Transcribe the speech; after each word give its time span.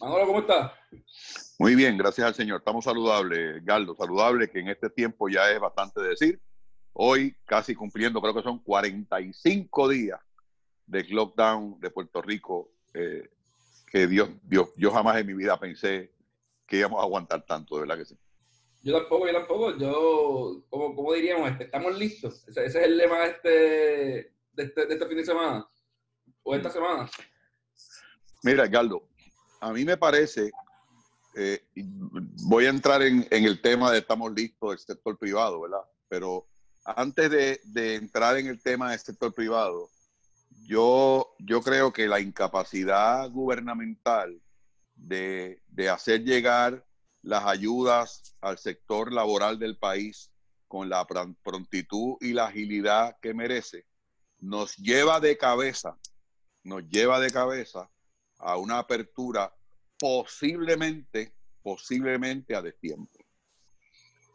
Manolo, 0.00 0.26
¿cómo 0.26 0.40
estás? 0.40 0.72
Muy 1.58 1.74
bien, 1.74 1.96
gracias 1.96 2.26
al 2.26 2.34
Señor. 2.34 2.58
Estamos 2.58 2.84
saludables, 2.84 3.64
Galdo, 3.64 3.94
saludable, 3.94 4.50
que 4.50 4.60
en 4.60 4.68
este 4.68 4.90
tiempo 4.90 5.28
ya 5.28 5.50
es 5.50 5.58
bastante 5.58 6.00
decir. 6.02 6.40
Hoy, 6.92 7.34
casi 7.46 7.74
cumpliendo, 7.74 8.20
creo 8.20 8.34
que 8.34 8.42
son 8.42 8.58
45 8.58 9.88
días 9.88 10.20
de 10.86 11.04
lockdown 11.04 11.80
de 11.80 11.90
Puerto 11.90 12.20
Rico, 12.20 12.72
eh, 12.94 13.30
que 13.90 14.06
Dios, 14.06 14.30
Dios, 14.42 14.68
yo 14.76 14.90
jamás 14.90 15.16
en 15.16 15.26
mi 15.26 15.34
vida 15.34 15.58
pensé 15.58 16.12
que 16.66 16.78
íbamos 16.78 17.00
a 17.00 17.04
aguantar 17.04 17.44
tanto, 17.46 17.76
de 17.76 17.80
verdad 17.82 17.98
que 17.98 18.04
sí. 18.04 18.18
Yo 18.82 18.98
tampoco, 18.98 19.26
yo 19.26 19.32
tampoco. 19.32 19.76
Yo, 19.78 20.62
como, 20.68 21.12
diríamos, 21.14 21.50
este, 21.50 21.64
estamos 21.64 21.98
listos. 21.98 22.46
Ese, 22.48 22.66
es 22.66 22.74
el 22.76 22.96
lema 22.96 23.18
de 23.20 23.26
este, 23.26 24.18
este, 24.56 24.86
de 24.86 24.94
este, 24.94 25.06
fin 25.06 25.16
de 25.16 25.24
semana 25.24 25.68
o 26.42 26.54
esta 26.54 26.70
semana. 26.70 27.10
Mira, 28.42 28.66
Galdo, 28.66 29.08
a 29.60 29.72
mí 29.72 29.84
me 29.84 29.96
parece, 29.96 30.50
eh, 31.34 31.64
voy 32.44 32.66
a 32.66 32.70
entrar 32.70 33.02
en, 33.02 33.26
el 33.30 33.60
tema 33.60 33.90
de 33.90 33.98
estamos 33.98 34.32
listos 34.32 34.70
del 34.70 34.78
sector 34.78 35.18
privado, 35.18 35.60
¿verdad? 35.60 35.82
Pero 36.08 36.46
antes 36.84 37.30
de, 37.30 37.94
entrar 37.94 38.38
en 38.38 38.46
el 38.46 38.60
tema 38.62 38.90
del 38.90 39.00
sector 39.00 39.34
privado, 39.34 39.90
yo, 40.66 41.34
yo 41.38 41.62
creo 41.62 41.92
que 41.92 42.06
la 42.06 42.20
incapacidad 42.20 43.30
gubernamental 43.30 44.40
de, 44.94 45.60
de 45.68 45.88
hacer 45.88 46.22
llegar 46.22 46.84
las 47.22 47.44
ayudas 47.44 48.36
al 48.40 48.58
sector 48.58 49.12
laboral 49.12 49.58
del 49.58 49.76
país 49.78 50.30
con 50.68 50.88
la 50.88 51.06
prontitud 51.06 52.16
y 52.20 52.32
la 52.32 52.46
agilidad 52.46 53.16
que 53.20 53.34
merece, 53.34 53.86
nos 54.38 54.76
lleva 54.76 55.20
de 55.20 55.36
cabeza, 55.36 55.96
nos 56.62 56.88
lleva 56.88 57.20
de 57.20 57.30
cabeza 57.30 57.88
a 58.38 58.56
una 58.56 58.78
apertura 58.78 59.52
posiblemente, 59.98 61.32
posiblemente 61.62 62.54
a 62.54 62.62
destiempo. 62.62 63.18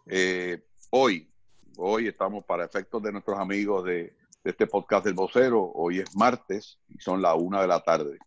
Eh, 0.08 0.64
hoy, 0.92 1.32
hoy 1.78 2.08
estamos 2.08 2.44
para 2.46 2.66
efectos 2.66 3.02
de 3.04 3.12
nuestros 3.12 3.40
amigos 3.40 3.86
de, 3.86 4.16
este 4.44 4.66
podcast 4.66 5.06
del 5.06 5.14
vocero, 5.14 5.72
hoy 5.76 6.00
es 6.00 6.16
martes 6.16 6.80
y 6.88 7.00
son 7.00 7.22
las 7.22 7.36
una 7.38 7.62
de 7.62 7.68
la 7.68 7.84
tarde. 7.84 8.18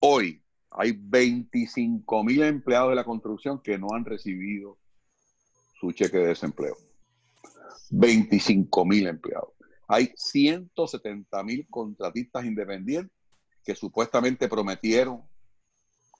Hoy 0.00 0.42
hay 0.70 0.98
25 0.98 2.24
mil 2.24 2.42
empleados 2.42 2.90
de 2.90 2.96
la 2.96 3.04
construcción 3.04 3.62
que 3.62 3.78
no 3.78 3.86
han 3.94 4.04
recibido 4.04 4.78
su 5.78 5.92
cheque 5.92 6.18
de 6.18 6.26
desempleo. 6.26 6.76
25 7.90 8.84
mil 8.84 9.06
empleados. 9.06 9.50
Hay 9.86 10.12
170 10.16 11.44
mil 11.44 11.68
contratistas 11.70 12.44
independientes 12.44 13.21
que 13.64 13.74
supuestamente 13.74 14.48
prometieron 14.48 15.28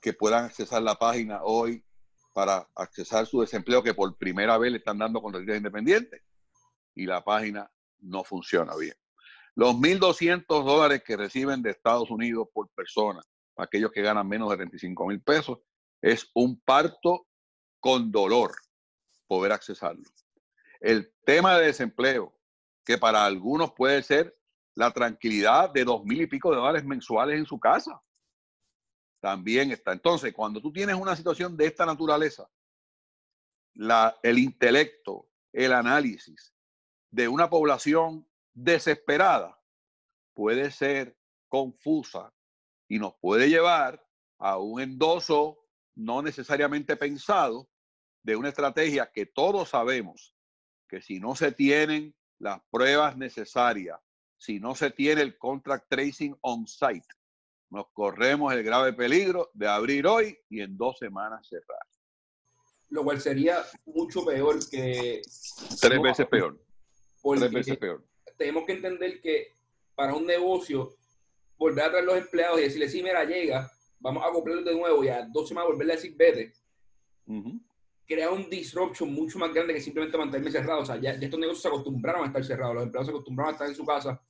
que 0.00 0.12
puedan 0.12 0.44
accesar 0.44 0.82
la 0.82 0.96
página 0.96 1.42
hoy 1.42 1.84
para 2.32 2.68
accesar 2.74 3.26
su 3.26 3.40
desempleo 3.40 3.82
que 3.82 3.94
por 3.94 4.16
primera 4.16 4.58
vez 4.58 4.72
le 4.72 4.78
están 4.78 4.98
dando 4.98 5.20
contratistas 5.20 5.58
independientes 5.58 6.22
y 6.94 7.06
la 7.06 7.22
página 7.22 7.70
no 8.00 8.24
funciona 8.24 8.74
bien. 8.76 8.94
Los 9.54 9.74
1.200 9.74 10.64
dólares 10.64 11.02
que 11.04 11.16
reciben 11.16 11.62
de 11.62 11.70
Estados 11.70 12.10
Unidos 12.10 12.48
por 12.52 12.68
persona, 12.70 13.20
aquellos 13.56 13.92
que 13.92 14.02
ganan 14.02 14.26
menos 14.26 14.50
de 14.50 14.56
35 14.56 15.06
mil 15.06 15.20
pesos, 15.20 15.58
es 16.00 16.30
un 16.34 16.60
parto 16.60 17.26
con 17.78 18.10
dolor 18.10 18.52
poder 19.26 19.52
accesarlo. 19.52 20.02
El 20.80 21.12
tema 21.24 21.56
de 21.58 21.66
desempleo, 21.66 22.34
que 22.84 22.98
para 22.98 23.24
algunos 23.24 23.72
puede 23.72 24.02
ser 24.02 24.36
la 24.74 24.90
tranquilidad 24.90 25.70
de 25.70 25.84
dos 25.84 26.04
mil 26.04 26.20
y 26.22 26.26
pico 26.26 26.50
de 26.50 26.56
dólares 26.56 26.84
mensuales 26.84 27.38
en 27.38 27.46
su 27.46 27.58
casa. 27.58 28.00
También 29.20 29.70
está. 29.70 29.92
Entonces, 29.92 30.32
cuando 30.32 30.60
tú 30.60 30.72
tienes 30.72 30.96
una 30.96 31.14
situación 31.14 31.56
de 31.56 31.66
esta 31.66 31.86
naturaleza, 31.86 32.48
la, 33.74 34.16
el 34.22 34.38
intelecto, 34.38 35.28
el 35.52 35.72
análisis 35.72 36.54
de 37.10 37.28
una 37.28 37.48
población 37.48 38.26
desesperada 38.54 39.58
puede 40.34 40.70
ser 40.70 41.16
confusa 41.48 42.32
y 42.88 42.98
nos 42.98 43.14
puede 43.20 43.48
llevar 43.48 44.04
a 44.38 44.58
un 44.58 44.80
endoso 44.80 45.58
no 45.94 46.22
necesariamente 46.22 46.96
pensado 46.96 47.68
de 48.22 48.36
una 48.36 48.48
estrategia 48.48 49.10
que 49.12 49.26
todos 49.26 49.68
sabemos 49.68 50.34
que 50.88 51.02
si 51.02 51.20
no 51.20 51.34
se 51.36 51.52
tienen 51.52 52.14
las 52.38 52.60
pruebas 52.70 53.16
necesarias 53.16 53.98
si 54.42 54.58
no 54.58 54.74
se 54.74 54.90
tiene 54.90 55.22
el 55.22 55.38
contract 55.38 55.88
tracing 55.88 56.36
on 56.40 56.66
site. 56.66 57.06
Nos 57.70 57.86
corremos 57.92 58.52
el 58.52 58.64
grave 58.64 58.92
peligro 58.92 59.50
de 59.54 59.68
abrir 59.68 60.04
hoy 60.04 60.36
y 60.50 60.60
en 60.60 60.76
dos 60.76 60.98
semanas 60.98 61.46
cerrar. 61.46 61.86
Lo 62.88 63.04
cual 63.04 63.20
sería 63.20 63.58
mucho 63.86 64.24
peor 64.24 64.58
que... 64.68 65.22
Tres 65.80 66.02
veces 66.02 66.26
peor. 66.26 66.60
Tres 67.22 67.52
veces 67.52 67.76
peor. 67.76 68.04
Tenemos 68.36 68.64
que 68.66 68.72
entender 68.72 69.20
que 69.20 69.54
para 69.94 70.12
un 70.12 70.26
negocio, 70.26 70.92
volver 71.56 71.84
a 71.84 71.90
traer 71.90 72.04
los 72.04 72.16
empleados 72.16 72.58
y 72.58 72.64
decirle, 72.64 72.88
sí, 72.88 73.00
mira, 73.00 73.22
llega, 73.22 73.70
vamos 74.00 74.24
a 74.26 74.32
comprarlo 74.32 74.64
de 74.64 74.74
nuevo 74.74 75.04
y 75.04 75.08
a 75.08 75.24
dos 75.24 75.46
semanas 75.46 75.70
volverle 75.70 75.92
a 75.92 75.96
decir, 75.96 76.16
vete. 76.16 76.52
Crea 78.08 78.28
un 78.28 78.50
disruption 78.50 79.14
mucho 79.14 79.38
más 79.38 79.54
grande 79.54 79.72
que 79.72 79.80
simplemente 79.80 80.18
mantenerme 80.18 80.50
cerrado. 80.50 80.80
O 80.80 80.84
sea, 80.84 80.96
ya, 80.96 81.14
ya, 81.14 81.26
estos 81.26 81.38
negocios 81.38 81.62
se 81.62 81.68
acostumbraron 81.68 82.24
a 82.24 82.26
estar 82.26 82.44
cerrados, 82.44 82.74
los 82.74 82.84
empleados 82.84 83.06
se 83.06 83.12
acostumbraron 83.12 83.50
a 83.50 83.52
estar 83.52 83.68
en 83.68 83.76
su 83.76 83.86
casa 83.86 84.20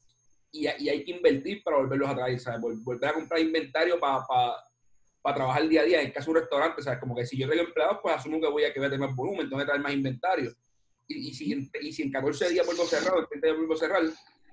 y, 0.53 0.67
hay 0.67 1.05
que 1.05 1.13
invertir 1.13 1.63
para 1.63 1.79
volverlos 1.79 2.11
a 2.11 2.15
traer, 2.15 2.39
¿sabes? 2.39 2.61
Volver 2.85 3.11
a 3.11 3.15
comprar 3.15 3.41
inventario 3.41 3.99
para 3.99 5.35
trabajar 5.35 5.63
el 5.63 5.69
día 5.71 5.81
a 5.81 5.85
día. 5.85 6.03
En 6.03 6.13
caso 6.13 6.27
de 6.27 6.31
un 6.33 6.43
restaurante, 6.43 6.83
¿sabes? 6.83 7.01
Como 7.01 7.17
que 7.17 7.27
si 7.27 7.39
yo 7.39 7.47
traigo 7.47 7.65
empleados, 7.65 7.99
pues 8.03 8.15
asumo 8.15 8.41
que 8.41 8.49
voy 8.49 8.65
a, 8.65 8.73
que 8.73 8.79
voy 8.79 8.87
a 8.87 8.91
tener 8.91 9.07
más 9.07 9.17
volumen, 9.17 9.43
entonces 9.43 9.67
traer 9.67 9.81
más 9.81 9.95
inventario. 9.95 10.53
Y, 11.09 11.31
y, 11.31 11.35
si, 11.35 11.71
y 11.81 11.93
si 11.93 12.03
en 12.03 12.13
14 12.13 12.51
días 12.51 12.67
vuelvo 12.67 12.83
a 12.83 12.87
cerrar, 12.87 13.19
en 13.19 13.27
30 13.27 13.47
días 13.47 13.57
vuelvo 13.57 13.75
a 13.75 13.79
cerrar, 13.79 14.03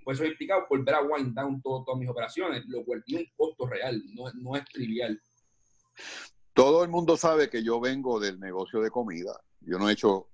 pues 0.04 0.20
eso 0.20 0.26
implica 0.26 0.66
volver 0.70 0.96
a 0.96 1.02
wind 1.02 1.36
down 1.36 1.62
todas 1.62 1.98
mis 1.98 2.10
operaciones, 2.10 2.64
lo 2.68 2.84
cual 2.86 3.04
tiene 3.04 3.24
un 3.24 3.30
costo 3.36 3.68
real, 3.68 4.02
no, 4.16 4.32
no 4.34 4.56
es 4.56 4.64
trivial. 4.66 5.22
Todo 6.54 6.84
el 6.84 6.90
mundo 6.90 7.18
sabe 7.18 7.50
que 7.50 7.62
yo 7.62 7.80
vengo 7.80 8.20
del 8.20 8.40
negocio 8.40 8.82
de 8.82 8.90
comida. 8.90 9.40
Yo 9.62 9.78
no 9.78 9.90
he 9.90 9.94
hecho 9.94 10.30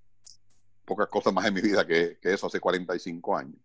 pocas 0.84 1.08
cosas 1.08 1.32
más 1.32 1.46
en 1.46 1.54
mi 1.54 1.60
vida 1.60 1.86
que, 1.86 2.18
que 2.22 2.32
eso 2.32 2.46
hace 2.46 2.60
45 2.60 3.36
años. 3.36 3.60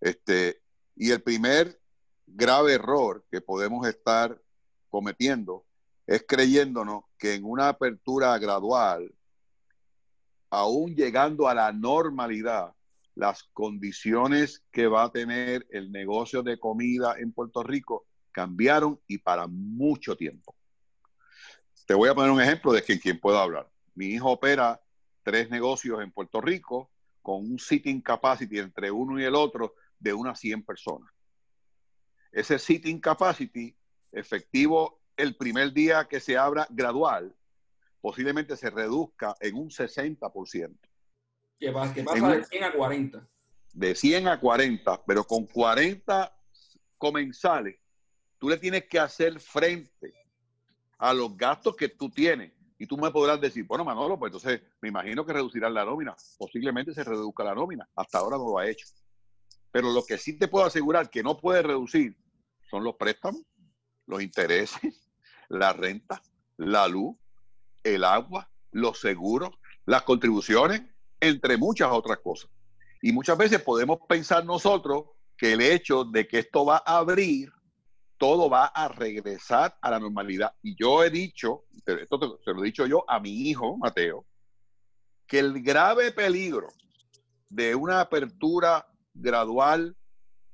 Este, 0.00 0.62
y 0.98 1.12
el 1.12 1.22
primer 1.22 1.80
grave 2.26 2.74
error 2.74 3.24
que 3.30 3.40
podemos 3.40 3.86
estar 3.86 4.38
cometiendo 4.90 5.64
es 6.06 6.24
creyéndonos 6.26 7.04
que 7.16 7.34
en 7.34 7.44
una 7.44 7.68
apertura 7.68 8.36
gradual, 8.38 9.14
aún 10.50 10.96
llegando 10.96 11.46
a 11.48 11.54
la 11.54 11.72
normalidad, 11.72 12.74
las 13.14 13.44
condiciones 13.52 14.64
que 14.72 14.88
va 14.88 15.04
a 15.04 15.12
tener 15.12 15.66
el 15.70 15.92
negocio 15.92 16.42
de 16.42 16.58
comida 16.58 17.14
en 17.18 17.32
Puerto 17.32 17.62
Rico 17.62 18.06
cambiaron 18.32 19.00
y 19.06 19.18
para 19.18 19.46
mucho 19.46 20.16
tiempo. 20.16 20.54
Te 21.86 21.94
voy 21.94 22.08
a 22.08 22.14
poner 22.14 22.30
un 22.30 22.40
ejemplo 22.40 22.72
de 22.72 22.82
quien, 22.82 23.20
puedo 23.20 23.38
hablar. 23.38 23.68
Mi 23.94 24.06
hijo 24.06 24.30
opera 24.30 24.80
tres 25.22 25.48
negocios 25.48 26.02
en 26.02 26.10
Puerto 26.10 26.40
Rico 26.40 26.90
con 27.22 27.36
un 27.38 27.58
sitting 27.58 28.00
capacity 28.00 28.58
entre 28.58 28.90
uno 28.90 29.20
y 29.20 29.24
el 29.24 29.34
otro 29.34 29.74
de 29.98 30.12
unas 30.12 30.38
100 30.40 30.64
personas. 30.64 31.12
Ese 32.32 32.58
sitting 32.58 33.00
capacity 33.00 33.74
efectivo 34.12 35.00
el 35.16 35.36
primer 35.36 35.72
día 35.72 36.06
que 36.08 36.20
se 36.20 36.36
abra 36.36 36.66
gradual, 36.70 37.34
posiblemente 38.00 38.56
se 38.56 38.70
reduzca 38.70 39.34
en 39.40 39.56
un 39.56 39.68
60%. 39.68 40.78
Que 41.58 41.72
pasa, 41.72 41.92
que 41.92 42.04
pasa 42.04 42.28
de 42.28 42.44
100 42.44 42.64
a 42.64 42.72
40. 42.72 43.28
De 43.72 43.94
100 43.94 44.28
a 44.28 44.40
40, 44.40 45.04
pero 45.04 45.24
con 45.24 45.46
40 45.46 46.32
comensales, 46.96 47.76
tú 48.38 48.48
le 48.48 48.56
tienes 48.56 48.84
que 48.84 48.98
hacer 48.98 49.40
frente 49.40 50.14
a 50.98 51.12
los 51.12 51.36
gastos 51.36 51.76
que 51.76 51.88
tú 51.88 52.08
tienes. 52.10 52.52
Y 52.78 52.86
tú 52.86 52.96
me 52.96 53.10
podrás 53.10 53.40
decir, 53.40 53.66
bueno, 53.66 53.84
Manolo, 53.84 54.16
pues 54.16 54.30
entonces 54.30 54.62
me 54.80 54.88
imagino 54.88 55.26
que 55.26 55.32
reducirán 55.32 55.74
la 55.74 55.84
nómina. 55.84 56.14
Posiblemente 56.38 56.94
se 56.94 57.02
reduzca 57.02 57.42
la 57.42 57.54
nómina. 57.54 57.88
Hasta 57.96 58.18
ahora 58.18 58.36
no 58.36 58.44
lo 58.44 58.58
ha 58.58 58.68
hecho. 58.68 58.86
Pero 59.70 59.92
lo 59.92 60.04
que 60.04 60.18
sí 60.18 60.38
te 60.38 60.48
puedo 60.48 60.66
asegurar 60.66 61.10
que 61.10 61.22
no 61.22 61.38
puede 61.38 61.62
reducir 61.62 62.16
son 62.70 62.84
los 62.84 62.96
préstamos, 62.96 63.42
los 64.06 64.22
intereses, 64.22 64.80
la 65.48 65.72
renta, 65.72 66.22
la 66.56 66.88
luz, 66.88 67.16
el 67.82 68.04
agua, 68.04 68.50
los 68.70 69.00
seguros, 69.00 69.50
las 69.86 70.02
contribuciones, 70.02 70.82
entre 71.20 71.56
muchas 71.56 71.90
otras 71.90 72.18
cosas. 72.18 72.50
Y 73.00 73.12
muchas 73.12 73.38
veces 73.38 73.62
podemos 73.62 73.98
pensar 74.08 74.44
nosotros 74.44 75.04
que 75.36 75.52
el 75.52 75.60
hecho 75.60 76.04
de 76.04 76.26
que 76.26 76.40
esto 76.40 76.64
va 76.64 76.82
a 76.84 76.98
abrir, 76.98 77.52
todo 78.18 78.50
va 78.50 78.66
a 78.66 78.88
regresar 78.88 79.78
a 79.80 79.90
la 79.90 80.00
normalidad. 80.00 80.52
Y 80.62 80.74
yo 80.76 81.04
he 81.04 81.10
dicho, 81.10 81.64
esto 81.86 82.40
se 82.44 82.52
lo 82.52 82.62
he 82.62 82.66
dicho 82.66 82.86
yo 82.86 83.04
a 83.08 83.20
mi 83.20 83.48
hijo, 83.48 83.76
Mateo, 83.76 84.26
que 85.26 85.38
el 85.38 85.62
grave 85.62 86.10
peligro 86.10 86.68
de 87.48 87.74
una 87.74 88.00
apertura 88.00 88.87
gradual 89.20 89.96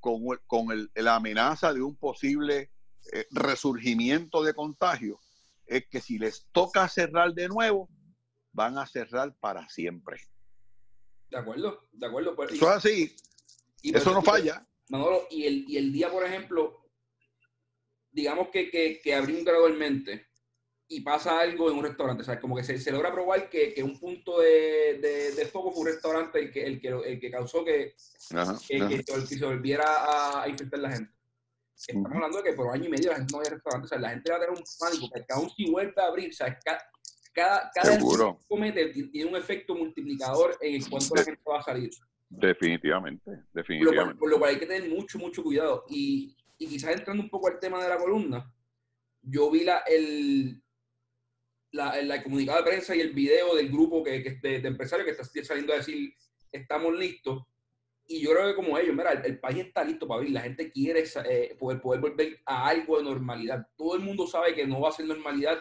con, 0.01 0.23
con 0.47 0.73
el, 0.73 0.91
la 0.95 1.17
amenaza 1.17 1.73
de 1.73 1.83
un 1.83 1.97
posible 1.97 2.71
eh, 3.13 3.27
resurgimiento 3.31 4.43
de 4.43 4.55
contagio 4.55 5.21
es 5.67 5.87
que 5.89 6.01
si 6.01 6.19
les 6.19 6.47
toca 6.53 6.89
cerrar 6.89 7.33
de 7.33 7.49
nuevo, 7.49 7.89
van 8.53 8.79
a 8.79 8.87
cerrar 8.87 9.35
para 9.41 9.69
siempre. 9.69 10.21
De 11.31 11.39
acuerdo, 11.39 11.89
de 11.93 12.07
acuerdo. 12.07 12.37
Pues, 12.37 12.53
eso 12.53 12.71
es 12.71 12.77
así. 12.77 13.17
Y 13.83 13.97
eso 13.97 14.13
no 14.13 14.23
falla. 14.23 14.67
Manolo, 14.89 15.27
y 15.31 15.45
el, 15.45 15.65
y 15.69 15.77
el 15.79 15.93
día, 15.93 16.11
por 16.11 16.25
ejemplo, 16.25 16.85
digamos 18.11 18.49
que, 18.49 18.71
que, 18.71 19.01
que 19.03 19.15
abrimos 19.15 19.45
gradualmente 19.45 20.29
y 20.89 21.01
pasa 21.01 21.41
algo 21.41 21.71
en 21.71 21.79
un 21.79 21.85
restaurante, 21.85 22.23
o 22.23 22.25
sea, 22.25 22.39
como 22.39 22.57
que 22.57 22.65
se, 22.65 22.79
se 22.79 22.93
logra 22.93 23.13
probar 23.13 23.49
que, 23.49 23.73
que, 23.73 23.83
un 23.83 23.99
punto 23.99 24.41
de, 24.41 24.99
de, 25.01 25.33
de, 25.33 25.47
foco 25.47 25.73
fue 25.73 25.81
un 25.81 25.87
restaurante 25.87 26.39
el 26.39 26.53
que, 26.53 26.65
el 26.65 26.81
que, 26.81 26.89
el 26.89 27.19
que 27.19 27.31
causó 27.31 27.65
que, 27.65 27.95
que, 28.69 29.27
se 29.27 29.45
volviera 29.45 30.43
a, 30.43 30.49
infectar 30.49 30.81
la 30.81 30.93
gente. 30.93 31.13
Estamos 31.75 32.13
hablando 32.13 32.39
de 32.39 32.45
que 32.45 32.53
por 32.53 32.73
año 32.73 32.85
y 32.85 32.91
medio 32.91 33.11
la 33.11 33.17
gente 33.17 33.33
no 33.33 33.39
había 33.39 33.51
restaurantes, 33.51 33.91
o 33.91 33.95
sea, 33.95 33.99
la 33.99 34.11
gente 34.11 34.31
va 34.31 34.37
a 34.37 34.41
tener 34.41 34.57
un 34.57 34.65
pánico, 34.79 35.11
que 35.13 35.25
cada 35.25 35.41
un 35.41 35.51
si 35.51 35.71
vuelve 35.71 35.95
a 35.97 36.07
abrir, 36.07 36.31
o 36.31 36.33
sea, 36.33 36.59
cada, 36.59 36.79
cada, 37.33 37.71
cada 37.75 37.99
comete 38.47 38.89
tiene 38.89 39.31
un 39.31 39.37
efecto 39.37 39.75
multiplicador 39.75 40.57
en 40.61 40.85
cuanto 40.85 41.15
la 41.15 41.25
gente 41.25 41.43
va 41.49 41.59
a 41.59 41.63
salir. 41.63 41.91
Definitivamente, 42.29 43.31
definitivamente. 43.53 44.19
Por 44.19 44.31
lo, 44.31 44.39
cual, 44.39 44.51
hay 44.51 44.59
que 44.59 44.67
tener 44.67 44.89
mucho, 44.89 45.19
mucho 45.19 45.43
cuidado. 45.43 45.85
Y, 45.89 46.37
y 46.59 46.67
quizás 46.67 46.93
entrando 46.93 47.23
un 47.23 47.31
poco 47.31 47.49
al 47.49 47.59
tema 47.59 47.83
de 47.83 47.89
la 47.89 47.97
columna, 47.97 48.53
yo 49.23 49.51
vi 49.51 49.65
la, 49.65 49.79
el, 49.87 50.63
la, 51.75 52.01
la 52.03 52.23
comunicado 52.23 52.59
de 52.59 52.71
prensa 52.71 52.95
y 52.95 53.01
el 53.01 53.13
video 53.13 53.57
del 53.57 53.69
grupo 53.69 54.03
que, 54.03 54.23
que 54.23 54.39
de, 54.41 54.61
de, 54.61 54.69
empresarios 54.69 55.05
que 55.05 55.11
está 55.11 55.25
saliendo 55.45 55.73
a 55.73 55.77
decir 55.77 56.15
estamos 56.53 56.95
listos. 56.95 57.43
Y 58.07 58.23
yo 58.23 58.31
creo 58.31 58.49
que 58.49 58.55
como 58.55 58.79
ellos, 58.79 58.95
mira, 58.95 59.13
el, 59.13 59.41
país 59.41 59.65
está 59.65 59.83
listo 59.83 60.07
para 60.07 60.19
abrir, 60.19 60.33
la 60.33 60.43
gente 60.43 60.71
quiere 60.71 61.05
eh, 61.25 61.57
poder, 61.59 61.81
poder 61.81 62.01
volver 62.01 62.39
a 62.45 62.69
algo 62.69 62.99
de 62.99 63.05
normalidad. 63.05 63.67
Todo 63.77 63.97
el 63.97 64.03
mundo 64.03 64.27
sabe 64.27 64.55
que 64.55 64.67
no 64.67 64.81
va 64.81 64.91
a 64.91 64.93
ser 64.93 65.07
normalidad 65.07 65.59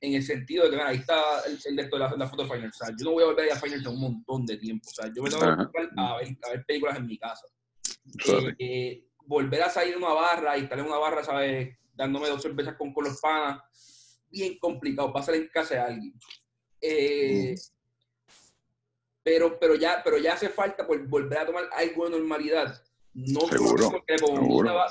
en 0.00 0.14
el 0.14 0.22
sentido 0.22 0.64
de 0.64 0.70
que, 0.70 0.76
mira, 0.76 0.88
ahí 0.88 0.96
está 0.96 1.22
el, 1.46 1.76
de 1.76 1.88
la, 1.98 2.16
la, 2.16 2.26
foto 2.26 2.44
de 2.44 2.48
Final. 2.48 2.70
O 2.70 2.72
sea, 2.72 2.88
yo 2.98 3.04
no 3.04 3.12
voy 3.12 3.22
a 3.22 3.26
volver 3.26 3.52
a 3.52 3.54
a 3.54 3.60
Final 3.60 3.86
un 3.86 4.00
montón 4.00 4.46
de 4.46 4.56
tiempo. 4.56 4.88
O 4.88 4.92
sea, 4.92 5.12
yo 5.14 5.22
me 5.22 5.30
tengo 5.30 5.42
que 5.44 5.78
a 5.96 6.16
ver, 6.16 6.36
a 6.42 6.50
ver 6.50 6.64
películas 6.66 6.96
en 6.96 7.06
mi 7.06 7.18
casa. 7.18 7.46
Eh, 8.26 8.54
eh, 8.58 9.04
volver 9.26 9.62
a 9.62 9.68
salir 9.68 9.92
de 9.92 9.98
una 9.98 10.14
barra 10.14 10.56
y 10.56 10.62
estar 10.62 10.78
en 10.78 10.86
una 10.86 10.98
barra, 10.98 11.22
¿sabes? 11.22 11.76
Dándome 11.92 12.28
dos 12.28 12.42
cervezas 12.42 12.74
con, 12.76 12.92
con 12.94 13.04
los 13.04 13.20
panas 13.20 13.60
bien 14.30 14.58
complicado, 14.58 15.12
pasar 15.12 15.34
en 15.34 15.48
casa 15.48 15.74
de 15.74 15.80
alguien. 15.80 16.14
Eh, 16.80 17.54
pero, 19.22 19.58
pero, 19.58 19.74
ya, 19.74 20.00
pero 20.02 20.18
ya 20.18 20.34
hace 20.34 20.48
falta 20.48 20.86
volver 20.86 21.38
a 21.38 21.46
tomar 21.46 21.64
algo 21.72 22.04
de 22.04 22.18
normalidad. 22.18 22.82
No 23.12 23.40
seguro, 23.48 23.90
porque 23.90 24.16
la 24.64 24.72
va, 24.72 24.86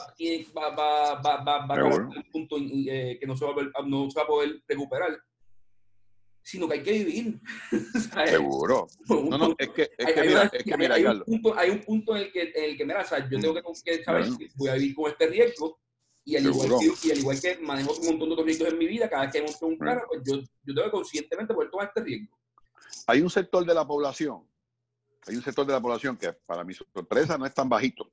va, 0.57 1.21
va, 1.21 1.43
va, 1.43 1.65
va 1.65 1.75
a 1.75 1.83
un 1.85 2.23
punto 2.31 2.57
eh, 2.59 3.17
que 3.19 3.25
no 3.25 3.35
se, 3.37 3.45
va 3.45 3.51
a, 3.51 3.81
no 3.85 4.09
se 4.09 4.19
va 4.19 4.23
a 4.23 4.27
poder 4.27 4.61
recuperar, 4.67 5.17
sino 6.41 6.67
que 6.67 6.73
hay 6.75 6.83
que 6.83 6.91
vivir. 6.91 7.39
Seguro. 8.25 8.87
No, 9.07 9.37
no, 9.37 9.55
es 9.57 9.69
que, 9.69 9.89
es 9.97 10.13
que, 10.13 10.21
mira, 10.21 10.51
es 10.51 10.63
que 10.63 10.77
mira, 10.77 10.95
hay, 10.95 11.05
un 11.05 11.23
punto, 11.23 11.57
hay 11.57 11.69
un 11.69 11.79
punto 11.79 12.15
en 12.17 12.23
el 12.23 12.31
que, 12.33 12.51
en 12.53 12.63
el 12.65 12.77
que 12.77 12.85
mira, 12.85 13.01
o 13.01 13.05
sea, 13.05 13.19
yo 13.29 13.39
tengo 13.39 13.53
que, 13.53 13.97
que 13.97 14.03
saber 14.03 14.25
si 14.25 14.49
voy 14.55 14.69
a 14.69 14.73
vivir 14.73 14.95
con 14.95 15.09
este 15.09 15.27
riesgo 15.27 15.79
y 16.29 16.35
al, 16.37 16.45
igual 16.45 16.69
que, 16.79 17.07
y 17.07 17.11
al 17.11 17.17
igual 17.17 17.41
que 17.41 17.57
manejo 17.57 17.93
un 17.93 18.05
montón 18.05 18.29
de 18.29 18.33
otros 18.33 18.45
riesgos 18.45 18.69
en 18.69 18.77
mi 18.77 18.87
vida, 18.87 19.09
cada 19.09 19.23
vez 19.23 19.33
que 19.33 19.41
monto 19.41 19.65
un 19.65 19.77
carro, 19.77 20.05
pues 20.07 20.21
yo, 20.23 20.35
yo 20.37 20.75
tengo 20.75 20.83
que 20.83 20.91
conscientemente 20.91 21.53
poder 21.55 21.71
tomar 21.71 21.87
este 21.87 22.01
riesgo. 22.01 22.37
Hay 23.07 23.21
un 23.21 23.29
sector 23.31 23.65
de 23.65 23.73
la 23.73 23.87
población, 23.87 24.47
hay 25.25 25.35
un 25.35 25.41
sector 25.41 25.65
de 25.65 25.73
la 25.73 25.81
población 25.81 26.17
que 26.17 26.31
para 26.33 26.63
mi 26.63 26.75
sorpresa 26.75 27.35
no 27.35 27.47
es 27.47 27.53
tan 27.53 27.67
bajito, 27.67 28.07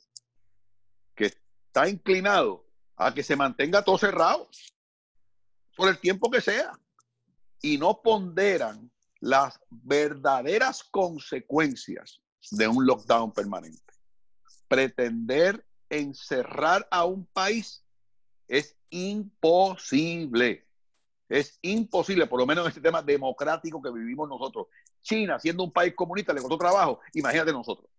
que 1.15 1.27
está 1.27 1.89
inclinado 1.89 2.65
a 2.97 3.13
que 3.13 3.23
se 3.23 3.37
mantenga 3.37 3.83
todo 3.83 3.99
cerrado 3.99 4.49
por 5.77 5.91
el 5.91 5.99
tiempo 5.99 6.31
que 6.31 6.41
sea 6.41 6.73
y 7.61 7.77
no 7.77 8.01
ponderan 8.01 8.91
las 9.21 9.61
verdaderas 9.69 10.85
consecuencias 10.85 12.23
de 12.51 12.67
un 12.67 12.87
lockdown 12.87 13.33
permanente. 13.33 13.93
Pretender 14.69 15.67
encerrar 15.91 16.89
a 16.91 17.05
un 17.05 17.27
país 17.27 17.86
es 18.49 18.77
imposible. 18.91 20.67
Es 21.29 21.59
imposible, 21.63 22.27
por 22.27 22.39
lo 22.39 22.47
menos 22.47 22.65
en 22.65 22.69
este 22.69 22.81
tema 22.81 23.03
democrático 23.03 23.83
que 23.83 23.91
vivimos 23.91 24.29
nosotros. 24.29 24.69
China, 25.03 25.39
siendo 25.39 25.65
un 25.65 25.73
país 25.73 25.95
comunista, 25.95 26.33
le 26.33 26.41
costó 26.41 26.59
trabajo. 26.59 27.01
Imagínate 27.15 27.53
nosotros. 27.53 27.91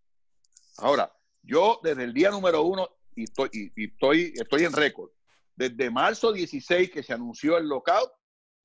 Ahora, 0.77 1.11
yo 1.43 1.79
desde 1.83 2.03
el 2.03 2.13
día 2.13 2.29
número 2.29 2.61
uno, 2.61 2.89
y 3.15 3.23
estoy, 3.23 3.73
estoy, 3.75 4.33
estoy 4.35 4.63
en 4.63 4.73
récord, 4.73 5.09
desde 5.55 5.89
marzo 5.89 6.31
16 6.31 6.91
que 6.91 7.03
se 7.03 7.13
anunció 7.13 7.57
el 7.57 7.67
lockout, 7.67 8.11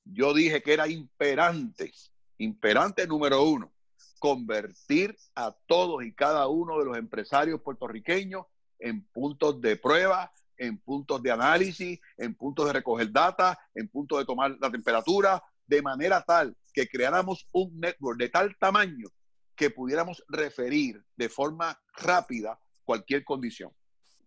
yo 0.05 0.35
dije 0.35 0.63
que 0.63 0.75
era 0.75 0.89
imperante, 0.89 1.93
imperante 2.39 3.07
número 3.07 3.43
uno, 3.43 3.73
convertir 4.19 5.17
a 5.35 5.57
todos 5.67 6.05
y 6.05 6.13
cada 6.13 6.49
uno 6.49 6.79
de 6.79 6.85
los 6.85 6.97
empresarios 6.97 7.61
puertorriqueños 7.63 8.47
en 8.79 9.05
puntos 9.07 9.61
de 9.61 9.77
prueba, 9.77 10.33
en 10.63 10.79
puntos 10.79 11.23
de 11.23 11.31
análisis, 11.31 11.99
en 12.17 12.35
puntos 12.35 12.67
de 12.67 12.73
recoger 12.73 13.11
data, 13.11 13.59
en 13.75 13.89
puntos 13.89 14.19
de 14.19 14.25
tomar 14.25 14.57
la 14.61 14.71
temperatura, 14.71 15.43
de 15.67 15.83
manera 15.83 16.23
tal 16.23 16.57
que 16.73 16.89
creáramos 16.89 17.49
un 17.53 17.79
network 17.81 18.19
de 18.19 18.29
tal 18.29 18.57
tamaño 18.59 19.09
que 19.57 19.71
pudiéramos 19.71 20.25
referir 20.29 21.05
de 21.17 21.29
forma 21.29 21.79
rápida 21.97 22.59
cualquier 22.85 23.25
condición. 23.25 23.73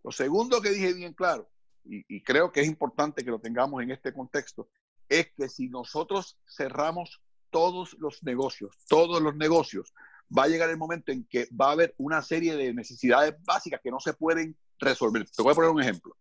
Lo 0.04 0.12
segundo 0.12 0.62
que 0.62 0.70
dije 0.70 0.94
bien 0.94 1.14
claro, 1.14 1.50
y, 1.84 2.06
y 2.08 2.22
creo 2.22 2.52
que 2.52 2.62
es 2.62 2.68
importante 2.68 3.24
que 3.24 3.32
lo 3.32 3.40
tengamos 3.40 3.82
en 3.82 3.92
este 3.92 4.14
contexto, 4.14 4.70
es 5.08 5.32
que 5.38 5.50
si 5.50 5.70
nosotros 5.70 6.38
cerramos 6.48 7.22
todos 7.50 7.96
los 8.00 8.22
negocios, 8.24 8.78
todos 8.88 9.22
los 9.22 9.36
negocios, 9.36 9.94
va 10.36 10.44
a 10.44 10.48
llegar 10.48 10.70
el 10.70 10.78
momento 10.78 11.12
en 11.12 11.26
que 11.26 11.48
va 11.60 11.70
a 11.70 11.72
haber 11.72 11.96
una 11.98 12.22
serie 12.22 12.56
de 12.56 12.74
necesidades 12.74 13.36
básicas 13.44 13.80
que 13.82 13.92
no 13.92 14.00
se 14.00 14.14
pueden 14.14 14.58
resolver. 14.80 15.30
Te 15.30 15.42
voy 15.42 15.52
a 15.52 15.56
poner 15.56 15.72
un 15.72 15.82
ejemplo. 15.82 16.16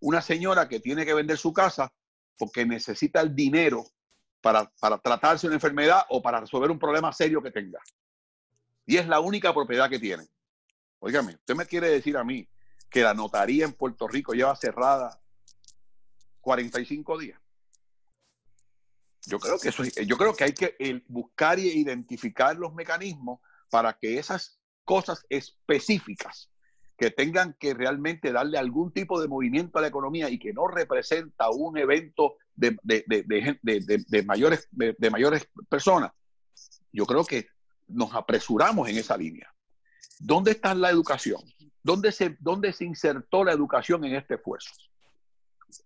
Una 0.00 0.22
señora 0.22 0.68
que 0.68 0.80
tiene 0.80 1.04
que 1.04 1.14
vender 1.14 1.38
su 1.38 1.52
casa 1.52 1.92
porque 2.38 2.64
necesita 2.64 3.20
el 3.20 3.34
dinero 3.34 3.84
para, 4.40 4.70
para 4.80 4.98
tratarse 4.98 5.46
una 5.46 5.56
enfermedad 5.56 6.02
o 6.08 6.22
para 6.22 6.40
resolver 6.40 6.70
un 6.70 6.78
problema 6.78 7.12
serio 7.12 7.42
que 7.42 7.50
tenga. 7.50 7.80
Y 8.86 8.96
es 8.96 9.06
la 9.06 9.20
única 9.20 9.52
propiedad 9.52 9.90
que 9.90 9.98
tiene. 9.98 10.26
Óigame, 10.98 11.34
usted 11.34 11.54
me 11.54 11.66
quiere 11.66 11.90
decir 11.90 12.16
a 12.16 12.24
mí 12.24 12.48
que 12.88 13.02
la 13.02 13.14
notaría 13.14 13.64
en 13.64 13.72
Puerto 13.72 14.08
Rico 14.08 14.32
lleva 14.32 14.56
cerrada 14.56 15.20
45 16.40 17.18
días. 17.18 17.40
Yo 19.26 19.38
creo 19.38 19.58
que 19.58 19.68
eso, 19.68 19.84
yo 19.84 20.16
creo 20.16 20.34
que 20.34 20.44
hay 20.44 20.52
que 20.52 21.04
buscar 21.06 21.58
y 21.58 21.68
identificar 21.68 22.56
los 22.56 22.74
mecanismos 22.74 23.40
para 23.70 23.92
que 23.92 24.18
esas 24.18 24.58
cosas 24.84 25.24
específicas 25.28 26.50
que 27.00 27.10
tengan 27.10 27.56
que 27.58 27.72
realmente 27.72 28.30
darle 28.30 28.58
algún 28.58 28.92
tipo 28.92 29.22
de 29.22 29.26
movimiento 29.26 29.78
a 29.78 29.80
la 29.80 29.88
economía 29.88 30.28
y 30.28 30.38
que 30.38 30.52
no 30.52 30.68
representa 30.68 31.48
un 31.48 31.78
evento 31.78 32.36
de, 32.54 32.76
de, 32.82 34.22
mayores, 34.26 34.68
de, 34.70 35.10
mayores 35.10 35.48
personas, 35.70 36.12
yo 36.92 37.06
creo 37.06 37.24
que 37.24 37.46
nos 37.88 38.14
apresuramos 38.14 38.86
en 38.90 38.98
esa 38.98 39.16
línea. 39.16 39.50
¿Dónde 40.18 40.50
está 40.50 40.74
la 40.74 40.90
educación? 40.90 41.40
¿Dónde 41.82 42.12
se, 42.12 42.36
dónde 42.38 42.70
se 42.74 42.84
insertó 42.84 43.44
la 43.44 43.52
educación 43.52 44.04
en 44.04 44.16
este 44.16 44.34
esfuerzo? 44.34 44.70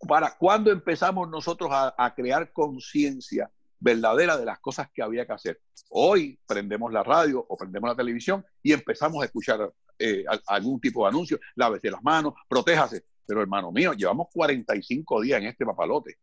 ¿Para 0.09 0.37
cuándo 0.37 0.73
empezamos 0.73 1.29
nosotros 1.29 1.71
a, 1.73 1.95
a 1.97 2.13
crear 2.13 2.53
conciencia 2.53 3.53
verdadera 3.79 4.37
de 4.37 4.47
las 4.47 4.59
cosas 4.59 4.89
que 4.93 5.01
había 5.01 5.27
que 5.27 5.33
hacer? 5.33 5.61
Hoy 5.91 6.41
prendemos 6.45 6.93
la 6.93 7.05
radio 7.05 7.47
o 7.49 7.57
prendemos 7.57 7.89
la 7.89 7.95
televisión 7.95 8.45
y 8.65 8.73
empezamos 8.73 9.23
a 9.23 9.27
escuchar 9.27 9.73
eh, 9.99 10.25
algún 10.47 10.81
tipo 10.81 11.03
de 11.03 11.09
anuncio, 11.09 11.39
lávese 11.55 11.91
las 11.91 12.03
manos, 12.03 12.35
protéjase. 12.49 13.05
Pero 13.27 13.41
hermano 13.41 13.73
mío, 13.73 13.93
llevamos 13.93 14.29
45 14.33 15.23
días 15.23 15.41
en 15.41 15.49
este 15.49 15.65
papalote. 15.65 16.19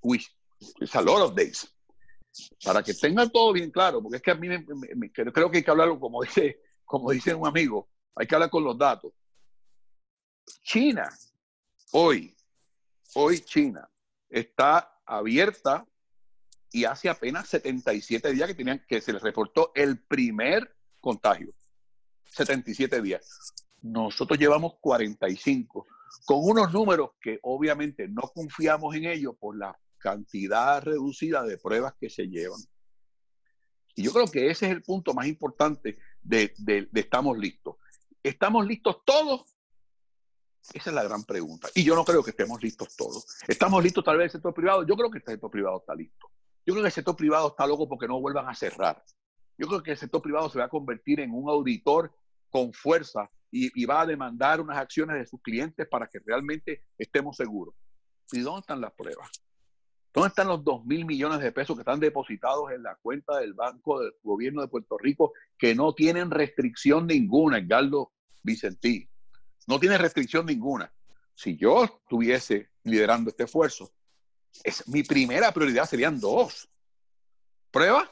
Uy, 0.00 0.24
it's 0.80 0.94
a 0.94 1.02
lot 1.02 1.22
of 1.22 1.34
days. 1.34 1.72
Para 2.64 2.82
que 2.82 2.94
tengan 2.94 3.30
todo 3.30 3.52
bien 3.52 3.70
claro, 3.70 4.02
porque 4.02 4.16
es 4.16 4.22
que 4.22 4.30
a 4.30 4.34
mí 4.34 4.48
me, 4.48 5.12
creo 5.12 5.50
que 5.50 5.58
hay 5.58 5.62
que 5.62 5.70
hablarlo 5.70 5.98
como 5.98 6.22
dice, 6.22 6.60
como 6.84 7.10
dice 7.10 7.34
un 7.34 7.46
amigo, 7.46 7.88
hay 8.14 8.26
que 8.26 8.34
hablar 8.34 8.50
con 8.50 8.64
los 8.64 8.78
datos. 8.78 9.12
China, 10.62 11.08
hoy, 11.92 12.34
hoy 13.14 13.40
China 13.40 13.88
está 14.28 15.00
abierta 15.04 15.86
y 16.70 16.84
hace 16.84 17.08
apenas 17.08 17.48
77 17.48 18.32
días 18.32 18.48
que 18.48 18.54
tenían 18.54 18.84
que 18.86 19.00
se 19.00 19.12
les 19.12 19.22
reportó 19.22 19.72
el 19.74 19.98
primer 19.98 20.76
contagio. 21.00 21.54
77 22.30 23.02
días. 23.02 23.54
Nosotros 23.82 24.38
llevamos 24.38 24.74
45, 24.80 25.86
con 26.24 26.38
unos 26.42 26.72
números 26.72 27.10
que 27.20 27.38
obviamente 27.42 28.08
no 28.08 28.22
confiamos 28.34 28.94
en 28.94 29.04
ellos 29.04 29.34
por 29.38 29.56
la 29.56 29.78
cantidad 29.98 30.82
reducida 30.82 31.42
de 31.42 31.58
pruebas 31.58 31.94
que 32.00 32.10
se 32.10 32.28
llevan. 32.28 32.60
Y 33.94 34.02
yo 34.02 34.12
creo 34.12 34.26
que 34.26 34.48
ese 34.50 34.66
es 34.66 34.72
el 34.72 34.82
punto 34.82 35.12
más 35.12 35.26
importante 35.26 35.98
de, 36.22 36.54
de, 36.58 36.88
estamos 36.94 37.36
listos. 37.36 37.76
¿Estamos 38.22 38.66
listos 38.66 38.98
todos? 39.04 39.56
Esa 40.72 40.90
es 40.90 40.94
la 40.94 41.02
gran 41.02 41.24
pregunta. 41.24 41.68
Y 41.74 41.82
yo 41.82 41.96
no 41.96 42.04
creo 42.04 42.22
que 42.22 42.30
estemos 42.30 42.62
listos 42.62 42.94
todos. 42.96 43.26
¿Estamos 43.48 43.82
listos 43.82 44.04
tal 44.04 44.18
vez 44.18 44.26
el 44.26 44.30
sector 44.32 44.54
privado? 44.54 44.86
Yo 44.86 44.94
creo 44.96 45.10
que 45.10 45.18
el 45.18 45.24
sector 45.24 45.50
privado 45.50 45.78
está 45.80 45.94
listo. 45.94 46.30
Yo 46.64 46.74
creo 46.74 46.82
que 46.82 46.88
el 46.88 46.92
sector 46.92 47.16
privado 47.16 47.48
está 47.48 47.66
loco 47.66 47.88
porque 47.88 48.06
no 48.06 48.20
vuelvan 48.20 48.48
a 48.48 48.54
cerrar. 48.54 49.02
Yo 49.58 49.66
creo 49.66 49.82
que 49.82 49.90
el 49.90 49.98
sector 49.98 50.22
privado 50.22 50.48
se 50.48 50.58
va 50.58 50.66
a 50.66 50.70
convertir 50.70 51.20
en 51.20 51.32
un 51.34 51.50
auditor 51.50 52.14
con 52.48 52.72
fuerza 52.72 53.28
y, 53.50 53.84
va 53.86 54.02
a 54.02 54.06
demandar 54.06 54.60
unas 54.60 54.78
acciones 54.78 55.16
de 55.16 55.26
sus 55.26 55.40
clientes 55.40 55.86
para 55.88 56.06
que 56.06 56.20
realmente 56.24 56.84
estemos 56.96 57.36
seguros. 57.36 57.74
¿Y 58.30 58.40
dónde 58.40 58.60
están 58.60 58.80
las 58.80 58.92
pruebas? 58.92 59.30
¿Dónde 60.12 60.28
están 60.28 60.48
los 60.48 60.62
2 60.62 60.84
mil 60.84 61.04
millones 61.06 61.40
de 61.40 61.52
pesos 61.52 61.76
que 61.76 61.80
están 61.80 62.00
depositados 62.00 62.70
en 62.72 62.82
la 62.82 62.96
cuenta 62.96 63.38
del 63.38 63.54
Banco 63.54 64.00
del 64.00 64.12
Gobierno 64.22 64.60
de 64.60 64.68
Puerto 64.68 64.96
Rico 64.98 65.32
que 65.58 65.74
no 65.74 65.94
tienen 65.94 66.30
restricción 66.30 67.06
ninguna, 67.06 67.58
Edgardo 67.58 68.12
Vicentí? 68.42 69.08
No 69.66 69.80
tiene 69.80 69.98
restricción 69.98 70.46
ninguna. 70.46 70.92
Si 71.34 71.56
yo 71.56 71.84
estuviese 71.84 72.70
liderando 72.84 73.30
este 73.30 73.44
esfuerzo, 73.44 73.90
es, 74.64 74.86
mi 74.88 75.02
primera 75.02 75.52
prioridad 75.52 75.86
serían 75.86 76.20
dos. 76.20 76.68
Prueba 77.70 78.10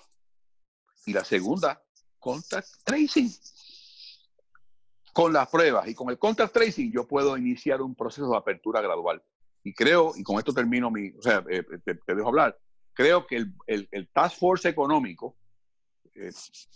y 1.06 1.12
la 1.12 1.24
segunda, 1.24 1.80
contact 2.18 2.68
tracing. 2.84 3.30
Con 5.12 5.32
las 5.32 5.48
pruebas 5.48 5.88
y 5.88 5.94
con 5.94 6.10
el 6.10 6.18
contact 6.18 6.52
tracing 6.52 6.92
yo 6.92 7.06
puedo 7.06 7.38
iniciar 7.38 7.80
un 7.80 7.94
proceso 7.94 8.28
de 8.28 8.36
apertura 8.36 8.82
gradual. 8.82 9.22
Y 9.62 9.72
creo, 9.72 10.12
y 10.14 10.22
con 10.22 10.36
esto 10.36 10.52
termino 10.52 10.90
mi, 10.90 11.10
o 11.10 11.22
sea, 11.22 11.42
eh, 11.48 11.64
te, 11.84 12.14
dejo 12.14 12.28
hablar, 12.28 12.58
creo 12.92 13.26
que 13.26 13.36
el, 13.36 13.88
el, 13.90 14.08
Task 14.12 14.38
Force 14.38 14.68
económico 14.68 15.36
eh, 16.14 16.30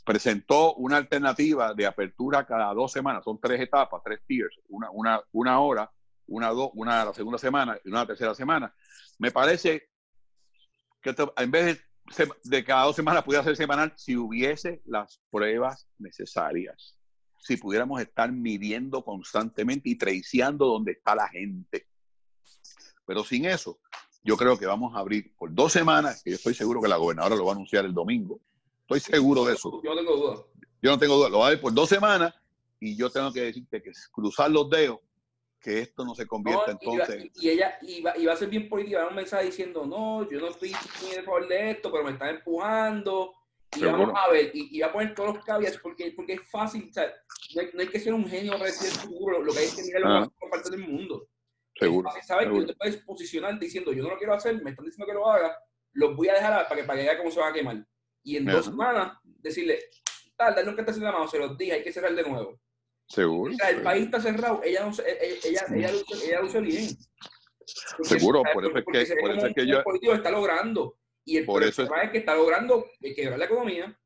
presentó 0.04 0.74
una 0.74 0.96
alternativa 0.96 1.74
de 1.74 1.86
apertura 1.86 2.46
cada 2.46 2.72
dos 2.72 2.90
semanas, 2.90 3.22
son 3.24 3.38
tres 3.40 3.60
etapas, 3.60 4.00
tres 4.04 4.20
tiers, 4.26 4.58
una, 4.68 4.90
una, 4.90 5.22
una 5.32 5.60
hora, 5.60 5.92
una, 6.26 6.48
dos, 6.48 6.70
una 6.74 7.04
la 7.04 7.14
segunda 7.14 7.38
semana 7.38 7.78
y 7.84 7.88
una 7.90 8.06
tercera 8.06 8.34
semana. 8.34 8.74
Me 9.18 9.30
parece 9.30 9.90
que 11.02 11.14
en 11.36 11.50
vez 11.50 11.64
de, 11.66 11.89
de 12.44 12.64
cada 12.64 12.84
dos 12.84 12.96
semanas 12.96 13.22
pudiera 13.24 13.44
ser 13.44 13.56
semanal 13.56 13.92
si 13.96 14.16
hubiese 14.16 14.82
las 14.84 15.20
pruebas 15.30 15.86
necesarias 15.98 16.96
si 17.40 17.56
pudiéramos 17.56 18.00
estar 18.00 18.30
midiendo 18.30 19.02
constantemente 19.02 19.88
y 19.88 19.96
traiciando 19.96 20.66
dónde 20.66 20.92
está 20.92 21.14
la 21.14 21.28
gente. 21.28 21.86
Pero 23.06 23.24
sin 23.24 23.46
eso, 23.46 23.80
yo 24.22 24.36
creo 24.36 24.58
que 24.58 24.66
vamos 24.66 24.94
a 24.94 25.00
abrir 25.00 25.34
por 25.36 25.52
dos 25.52 25.72
semanas, 25.72 26.22
que 26.22 26.30
yo 26.30 26.36
estoy 26.36 26.54
seguro 26.54 26.80
que 26.80 26.88
la 26.88 26.96
gobernadora 26.96 27.36
lo 27.36 27.46
va 27.46 27.52
a 27.52 27.54
anunciar 27.54 27.84
el 27.84 27.94
domingo. 27.94 28.40
Estoy 28.82 29.00
seguro 29.00 29.44
de 29.44 29.54
eso. 29.54 29.80
Yo 29.82 29.90
no 29.90 29.96
tengo 29.96 30.16
duda. 30.16 30.44
Yo 30.82 30.90
no 30.90 30.98
tengo 30.98 31.16
duda. 31.16 31.28
Lo 31.28 31.38
va 31.38 31.44
a 31.44 31.48
abrir 31.48 31.60
por 31.60 31.72
dos 31.72 31.88
semanas 31.88 32.34
y 32.78 32.96
yo 32.96 33.10
tengo 33.10 33.32
que 33.32 33.42
decirte 33.42 33.82
que 33.82 33.92
cruzar 34.12 34.50
los 34.50 34.68
dedos 34.68 35.00
que 35.60 35.80
esto 35.80 36.04
no 36.04 36.14
se 36.14 36.26
convierta 36.26 36.72
entonces. 36.72 37.30
Y, 37.34 37.50
ella 37.50 37.78
iba, 37.82 38.16
iba, 38.16 38.32
a 38.32 38.36
ser 38.36 38.48
bien 38.48 38.68
política, 38.68 39.06
un 39.06 39.14
mensaje 39.14 39.46
diciendo, 39.46 39.84
no, 39.84 40.28
yo 40.30 40.40
no 40.40 40.48
estoy 40.48 40.72
a 40.72 41.22
favor 41.22 41.46
de 41.46 41.72
esto, 41.72 41.92
pero 41.92 42.04
me 42.04 42.12
están 42.12 42.36
empujando. 42.36 43.34
Y 43.76 43.84
vamos 43.84 44.12
a 44.16 44.30
ver, 44.30 44.50
y, 44.52 44.80
va 44.80 44.88
a 44.88 44.92
poner 44.92 45.14
todos 45.14 45.34
los 45.36 45.44
caveats 45.44 45.78
porque, 45.78 46.12
porque 46.16 46.32
es 46.32 46.50
fácil, 46.50 46.88
o 46.90 46.92
sea, 46.92 47.12
no, 47.54 47.80
hay, 47.80 47.88
que 47.88 48.00
ser 48.00 48.12
un 48.12 48.26
genio 48.26 48.52
para 48.52 48.64
decir 48.64 48.90
seguro, 48.90 49.42
lo 49.42 49.52
que 49.52 49.60
hay 49.60 49.66
es 49.66 49.76
que 49.76 49.82
mirar 49.82 50.00
lo 50.00 50.08
ah. 50.08 50.20
más 50.20 50.50
parte 50.50 50.70
del 50.70 50.88
mundo. 50.88 51.28
Seguro. 51.76 52.10
sabes 52.26 52.48
que 52.48 52.66
te 52.66 52.74
puedes 52.74 52.96
posicionar 52.98 53.58
diciendo, 53.58 53.92
yo 53.92 54.02
no 54.02 54.10
lo 54.10 54.18
quiero 54.18 54.34
hacer, 54.34 54.60
me 54.62 54.70
están 54.70 54.84
diciendo 54.84 55.06
que 55.06 55.14
lo 55.14 55.30
haga, 55.30 55.56
los 55.92 56.16
voy 56.16 56.28
a 56.28 56.34
dejar 56.34 56.66
para 56.68 56.80
que, 56.80 56.86
para 56.86 56.98
que 56.98 57.04
vea 57.04 57.18
cómo 57.18 57.30
se 57.30 57.40
va 57.40 57.48
a 57.48 57.52
quemar. 57.52 57.86
Y 58.24 58.36
en 58.36 58.46
dos 58.46 58.66
semanas, 58.66 59.18
decirle, 59.22 59.78
tal, 60.36 60.54
dale 60.54 60.68
un 60.68 60.74
que 60.74 60.82
está 60.82 60.92
la 60.96 61.12
mano, 61.12 61.28
se 61.28 61.38
los 61.38 61.56
dije, 61.56 61.72
hay 61.74 61.82
que 61.82 61.92
cerrar 61.92 62.14
de 62.14 62.22
nuevo. 62.22 62.60
Seguro. 63.10 63.52
O 63.52 63.56
sea, 63.56 63.70
el 63.70 63.82
país 63.82 64.04
está 64.04 64.20
cerrado, 64.20 64.60
ella, 64.62 64.86
no, 64.86 64.92
ella, 64.92 65.36
ella, 65.42 65.66
ella, 65.74 65.90
ella, 66.24 66.40
lo 66.40 66.60
bien. 66.62 66.96
seguro, 68.02 68.42
por 68.54 68.64
eso 68.64 68.78
es 68.78 68.84
que, 68.84 69.16
por 69.16 69.30
eso 69.32 69.46
es 69.46 69.54
que 69.54 69.66
yo... 69.66 69.82
Político 69.82 70.14
está 70.14 70.30
logrando. 70.30 70.96
Y 71.24 71.38
el 71.38 71.44
por 71.44 71.62
eso 71.64 71.82
es, 71.82 71.90
es 72.04 72.10
que 72.10 72.18
está 72.18 72.36
logrando 72.36 72.86
quebrar 73.00 73.38
la 73.38 73.44
economía. 73.46 73.98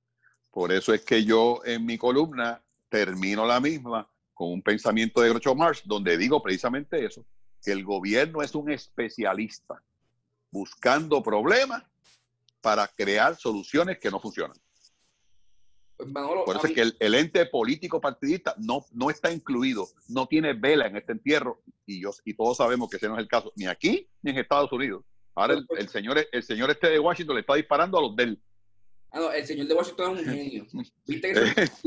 Por 0.50 0.72
eso 0.72 0.94
es 0.94 1.04
que 1.04 1.22
yo 1.22 1.60
en 1.64 1.84
mi 1.84 1.98
columna 1.98 2.64
termino 2.88 3.46
la 3.46 3.60
misma 3.60 4.10
con 4.32 4.50
un 4.50 4.62
pensamiento 4.62 5.20
de 5.20 5.28
Groucho 5.28 5.54
Marx, 5.54 5.82
donde 5.84 6.16
digo 6.16 6.42
precisamente 6.42 7.04
eso, 7.04 7.26
que 7.62 7.72
el 7.72 7.84
gobierno 7.84 8.42
es 8.42 8.54
un 8.54 8.70
especialista 8.70 9.82
buscando 10.50 11.22
problemas 11.22 11.82
para 12.60 12.86
crear 12.88 13.36
soluciones 13.36 13.98
que 13.98 14.10
no 14.10 14.18
funcionan. 14.18 14.56
Por 16.12 16.56
eso 16.56 16.66
es 16.66 16.72
que 16.72 16.92
el, 16.98 17.14
ente 17.14 17.46
político 17.46 18.00
partidista 18.00 18.54
no, 18.58 18.84
no 18.92 19.10
está 19.10 19.32
incluido, 19.32 19.88
no 20.08 20.26
tiene 20.26 20.52
vela 20.52 20.86
en 20.86 20.96
este 20.96 21.12
entierro, 21.12 21.62
y, 21.86 22.00
yo, 22.00 22.10
y 22.24 22.34
todos 22.34 22.56
sabemos 22.56 22.88
que 22.88 22.96
ese 22.96 23.08
no 23.08 23.14
es 23.14 23.20
el 23.20 23.28
caso, 23.28 23.52
ni 23.56 23.66
aquí 23.66 24.08
ni 24.22 24.30
en 24.30 24.38
Estados 24.38 24.72
Unidos. 24.72 25.04
Ahora 25.34 25.54
el, 25.54 25.66
el 25.78 25.88
señor, 25.88 26.24
el 26.30 26.42
señor 26.42 26.70
este 26.70 26.88
de 26.88 26.98
Washington 26.98 27.34
le 27.34 27.40
está 27.40 27.54
disparando 27.54 27.98
a 27.98 28.02
los 28.02 28.14
del 28.14 28.40
Ah, 29.14 29.20
no, 29.20 29.32
el 29.32 29.46
señor 29.46 29.68
de 29.68 29.74
Washington 29.74 30.18
es 30.18 30.26
un 30.26 30.32
genio. 30.34 30.66
¿Viste 31.06 31.32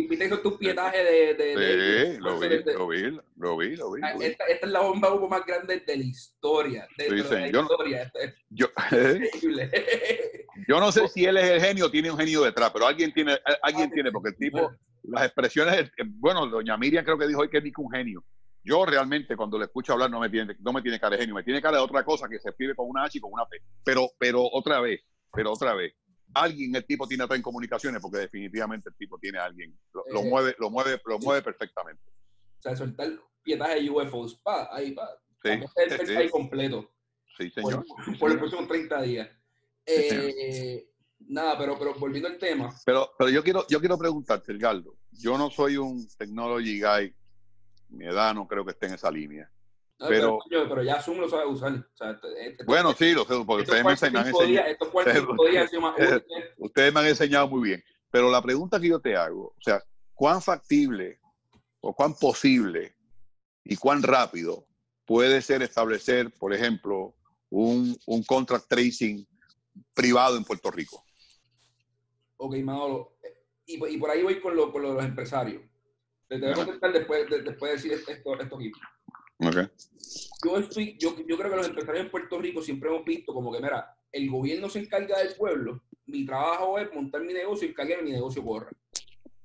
que 0.08 0.30
son 0.30 0.42
tus 0.42 0.58
pietajes 0.58 1.04
de, 1.04 1.34
de, 1.34 2.14
Sí, 2.14 2.20
lo, 2.22 2.40
vi, 2.40 2.48
lo, 2.48 2.88
vi, 2.88 3.20
lo 3.36 3.58
vi, 3.58 3.76
lo 3.76 3.92
vi, 3.92 4.02
Esta, 4.22 4.46
esta, 4.46 4.66
es 4.66 4.72
la 4.72 4.80
bomba 4.80 5.14
humo 5.14 5.28
más 5.28 5.46
grande 5.46 5.84
de 5.86 5.98
la 5.98 6.04
historia. 6.04 6.88
De, 6.98 7.10
sí, 7.10 7.34
la 7.34 7.50
yo, 7.50 7.62
historia. 7.64 8.14
Yo, 8.50 8.68
yo, 10.68 10.80
no 10.80 10.92
sé 10.92 11.08
si 11.08 11.26
él 11.26 11.38
es 11.38 11.50
el 11.50 11.62
genio 11.62 11.86
o 11.86 11.92
tiene 11.92 12.12
un 12.12 12.18
genio 12.18 12.44
detrás, 12.44 12.72
pero 12.72 12.88
alguien 12.88 13.14
tiene, 13.14 13.38
alguien 13.62 13.92
tiene, 13.92 14.12
porque 14.12 14.30
el 14.30 14.38
tipo, 14.38 14.72
las 15.04 15.26
expresiones, 15.26 15.92
bueno, 16.16 16.48
doña 16.48 16.78
Miriam 16.78 17.04
creo 17.04 17.18
que 17.18 17.28
dijo 17.28 17.42
hoy 17.42 17.50
que 17.50 17.58
es 17.58 17.64
un 17.78 17.92
genio. 17.92 18.24
Yo 18.64 18.86
realmente 18.86 19.38
cuando 19.38 19.58
le 19.58 19.66
escucho 19.66 19.94
hablar 19.94 20.10
no 20.10 20.20
me 20.20 20.30
tiene, 20.30 20.56
no 20.60 20.74
me 20.74 20.82
tiene 20.82 21.00
cara 21.00 21.16
de 21.16 21.22
genio, 21.22 21.36
me 21.36 21.44
tiene 21.44 21.62
cara 21.62 21.78
de 21.78 21.84
otra 21.84 22.04
cosa 22.04 22.28
que 22.28 22.40
se 22.40 22.50
escribe 22.50 22.76
con 22.76 22.90
una 22.90 23.04
H 23.04 23.18
y 23.18 23.22
con 23.22 23.32
una 23.32 23.46
P. 23.46 23.58
Pero, 23.84 24.10
pero 24.20 24.44
otra 24.52 24.82
vez, 24.82 25.02
pero 25.32 25.54
otra 25.54 25.74
vez 25.74 25.94
alguien 26.34 26.76
el 26.76 26.86
tipo 26.86 27.08
tiene 27.08 27.24
atrás 27.24 27.38
en 27.38 27.44
comunicaciones, 27.44 28.02
porque 28.02 28.20
definitivamente 28.20 28.90
el 28.90 28.96
tipo 28.96 29.18
tiene 29.20 29.40
a 29.40 29.46
alguien. 29.46 29.78
Lo, 29.94 30.22
eh, 30.22 30.30
mueve, 30.30 30.56
lo 30.60 30.70
mueve, 30.70 31.02
lo 31.06 31.20
mueve 31.20 31.42
perfectamente. 31.42 32.04
O 32.60 32.62
sea, 32.62 32.76
soltar 32.76 33.10
pietaje 33.44 33.82
de 33.82 33.90
UFOs, 33.90 34.36
pa, 34.36 34.70
ahí 34.72 34.94
va. 34.94 35.10
Sí, 35.44 35.50
el 35.50 36.08
sí. 36.08 36.30
completo. 36.30 36.90
Sí, 37.38 37.50
señor. 37.52 37.86
Por, 38.20 38.32
el 38.32 38.40
próximo 38.40 38.68
30 38.68 39.02
días. 39.04 39.30
Eh, 39.88 40.88
nada, 41.20 41.58
pero, 41.58 41.80
pero 41.80 41.96
volviendo 41.96 42.28
al 42.28 42.38
tema. 42.38 42.70
Pero, 42.86 43.12
pero 43.18 43.30
yo 43.30 43.44
quiero, 43.44 43.66
yo 43.68 43.80
quiero 43.80 43.98
preguntarte, 43.98 44.52
Edgardo. 44.52 44.96
Yo 45.12 45.38
no 45.38 45.50
soy 45.50 45.78
un 45.78 46.08
technology 46.18 46.82
guy. 46.82 47.16
Mi 47.90 48.06
edad 48.06 48.36
no 48.36 48.48
creo 48.48 48.66
que 48.66 48.72
esté 48.72 48.88
en 48.88 48.96
esa 48.96 49.10
línea 49.10 49.50
pero, 49.98 50.40
pero, 50.50 50.84
ya 50.84 51.02
Zoom 51.02 51.20
lo 51.20 51.30
sabe 51.30 51.48
usar. 51.48 51.74
O 51.74 51.98
sea, 51.98 52.20
bueno, 52.66 52.94
sí, 52.94 53.14
lo 53.14 53.26
sé, 53.26 53.34
porque 53.46 53.64
ustedes 53.64 53.84
me, 53.84 53.92
han 53.92 53.94
enseñado. 53.94 54.30
ustedes 56.58 56.94
me 56.94 57.00
han 57.00 57.08
enseñado 57.08 57.48
muy 57.48 57.70
bien. 57.70 57.84
Pero 58.12 58.30
la 58.30 58.42
pregunta 58.42 58.80
que 58.80 58.90
yo 58.90 59.00
te 59.00 59.16
hago, 59.16 59.56
o 59.58 59.62
sea, 59.62 59.82
¿cuán 60.14 60.42
factible 60.42 61.20
o 61.82 61.96
cuán 61.96 62.14
posible 62.14 62.96
y 63.64 63.76
cuán 63.76 64.04
rápido 64.04 64.68
puede 65.06 65.42
ser 65.42 65.64
establecer, 65.64 66.32
por 66.32 66.54
ejemplo, 66.54 67.16
un, 67.50 67.98
un 68.06 68.24
contract 68.24 68.68
tracing 68.68 69.26
privado 69.98 70.38
en 70.38 70.44
Puerto 70.44 70.70
Rico? 70.70 71.04
Ok, 72.38 72.56
Manolo. 72.58 73.18
Y, 73.66 73.84
y 73.86 73.98
por 73.98 74.12
ahí 74.12 74.22
voy 74.22 74.40
con, 74.40 74.56
lo, 74.56 74.72
con 74.72 74.84
los 74.84 75.04
empresarios. 75.04 75.64
Voy 76.30 76.52
a 76.52 76.54
contestar 76.54 76.94
después, 76.94 77.30
de, 77.30 77.42
después 77.42 77.72
de 77.72 77.90
decir 77.90 77.92
esto, 77.94 78.40
esto 78.40 78.56
aquí. 78.56 78.72
Yo, 80.44 80.58
estoy, 80.58 80.98
yo, 80.98 81.16
yo 81.28 81.38
creo 81.38 81.50
que 81.50 81.58
los 81.58 81.68
empresarios 81.68 82.06
en 82.06 82.12
Puerto 82.12 82.40
Rico 82.40 82.62
siempre 82.62 82.90
hemos 82.90 83.04
visto 83.04 83.34
como 83.34 83.52
que, 83.52 83.60
mira, 83.60 83.98
el 84.12 84.30
gobierno 84.30 84.70
se 84.70 84.80
encarga 84.80 85.20
del 85.20 85.36
pueblo, 85.36 85.82
mi 86.06 86.26
trabajo 86.26 86.80
es 86.80 86.94
montar 86.94 87.22
mi 87.22 87.34
negocio 87.34 87.68
y 87.68 87.72
encargar 87.72 88.00
que 88.00 88.04
mi 88.04 88.12
negocio 88.12 88.44
corra. 88.44 88.72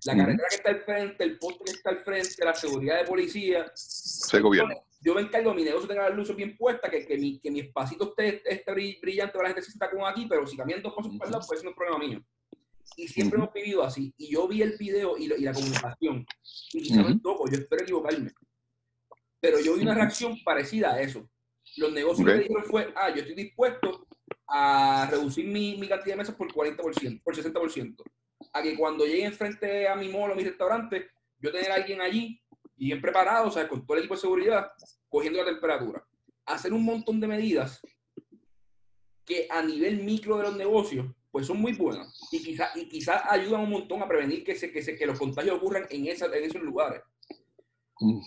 La 0.04 0.16
carretera 0.16 0.48
que 0.48 0.56
está 0.56 0.70
al 0.70 0.80
frente, 0.82 1.24
el 1.24 1.38
poste 1.38 1.64
que 1.64 1.70
está 1.72 1.90
al 1.90 2.00
frente, 2.00 2.44
la 2.44 2.54
seguridad 2.54 3.00
de 3.00 3.04
policía. 3.04 3.70
Se 3.74 4.40
gobierno. 4.40 4.74
Yo 5.02 5.14
me 5.14 5.22
encargo 5.22 5.52
mi 5.52 5.64
negocio 5.64 5.88
tenga 5.88 6.08
las 6.08 6.16
luces 6.16 6.36
bien 6.36 6.56
puestas, 6.56 6.88
que, 6.88 7.04
que, 7.04 7.18
mi, 7.18 7.40
que 7.40 7.50
mi 7.50 7.60
espacito 7.60 8.10
esté, 8.10 8.40
esté 8.48 8.72
brillante 8.72 9.32
para 9.32 9.48
la 9.48 9.48
gente 9.48 9.62
se 9.62 9.72
está 9.72 9.90
como 9.90 10.06
aquí, 10.06 10.26
pero 10.28 10.46
si 10.46 10.56
cambian 10.56 10.80
dos 10.80 10.94
pasos 10.94 11.12
para 11.18 11.28
el 11.28 11.32
lado, 11.32 11.44
pues 11.46 11.64
no 11.64 11.70
es 11.70 11.76
problema 11.76 11.98
mío. 11.98 12.24
Y 12.96 13.08
siempre 13.08 13.38
hemos 13.38 13.52
vivido 13.52 13.82
así. 13.82 14.14
Y 14.16 14.32
yo 14.32 14.46
vi 14.46 14.62
el 14.62 14.76
video 14.78 15.18
y, 15.18 15.24
y 15.24 15.40
la 15.40 15.52
comunicación. 15.52 16.24
Y 16.72 16.82
quizás 16.82 17.08
me 17.08 17.18
toco, 17.18 17.50
yo 17.50 17.58
espero 17.58 17.82
equivocarme. 17.82 18.30
Pero 19.40 19.58
yo 19.58 19.74
vi 19.74 19.82
una 19.82 19.94
reacción 19.94 20.38
parecida 20.44 20.92
a 20.92 21.00
eso. 21.00 21.28
Los 21.78 21.92
negocios 21.92 22.28
que 22.28 22.34
dijeron 22.34 22.64
fue, 22.64 22.92
ah, 22.94 23.10
yo 23.10 23.22
estoy 23.22 23.34
dispuesto 23.34 24.06
a 24.46 25.08
reducir 25.10 25.46
mi, 25.46 25.78
mi 25.78 25.88
cantidad 25.88 26.14
de 26.14 26.18
mesas 26.18 26.36
por 26.36 26.52
40%, 26.52 27.22
por 27.24 27.34
60%. 27.34 27.96
A 28.52 28.62
que 28.62 28.76
cuando 28.76 29.04
llegue 29.04 29.32
frente 29.32 29.88
a 29.88 29.96
mi 29.96 30.08
molo, 30.08 30.34
a 30.34 30.36
mi 30.36 30.44
restaurante, 30.44 31.08
yo 31.38 31.50
tener 31.50 31.72
a 31.72 31.76
alguien 31.76 32.00
allí 32.00 32.40
bien 32.86 33.00
preparado, 33.00 33.48
o 33.48 33.50
sea, 33.50 33.68
con 33.68 33.84
todo 33.84 33.96
el 33.96 34.00
equipo 34.00 34.14
de 34.14 34.20
seguridad, 34.20 34.72
cogiendo 35.08 35.38
la 35.38 35.50
temperatura. 35.50 36.04
Hacer 36.46 36.72
un 36.72 36.84
montón 36.84 37.20
de 37.20 37.28
medidas 37.28 37.80
que 39.24 39.46
a 39.48 39.62
nivel 39.62 40.02
micro 40.02 40.36
de 40.36 40.44
los 40.44 40.56
negocios, 40.56 41.06
pues 41.30 41.46
son 41.46 41.60
muy 41.60 41.72
buenas 41.72 42.20
y 42.30 42.42
quizás 42.42 42.76
y 42.76 42.88
quizá 42.88 43.32
ayudan 43.32 43.62
un 43.62 43.70
montón 43.70 44.02
a 44.02 44.08
prevenir 44.08 44.44
que, 44.44 44.54
se, 44.54 44.70
que, 44.70 44.82
se, 44.82 44.96
que 44.96 45.06
los 45.06 45.18
contagios 45.18 45.56
ocurran 45.56 45.86
en, 45.88 46.06
esa, 46.06 46.26
en 46.26 46.44
esos 46.44 46.60
lugares. 46.60 47.02
Mm. 48.00 48.20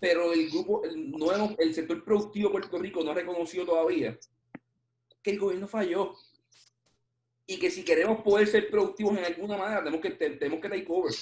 pero 0.00 0.32
el 0.32 0.50
grupo, 0.50 0.84
el, 0.84 1.12
nuevo, 1.12 1.54
el 1.58 1.72
sector 1.74 2.02
productivo 2.04 2.48
de 2.48 2.52
Puerto 2.52 2.78
Rico 2.78 3.04
no 3.04 3.12
ha 3.12 3.14
reconocido 3.14 3.64
todavía 3.64 4.18
que 5.22 5.30
el 5.30 5.38
gobierno 5.38 5.68
falló 5.68 6.14
y 7.46 7.58
que 7.58 7.70
si 7.70 7.84
queremos 7.84 8.22
poder 8.22 8.48
ser 8.48 8.68
productivos 8.68 9.16
en 9.16 9.24
alguna 9.24 9.56
manera, 9.56 9.84
tenemos 9.84 10.00
que, 10.00 10.10
tenemos 10.10 10.60
que 10.60 10.68
take 10.68 10.86
over. 10.88 11.12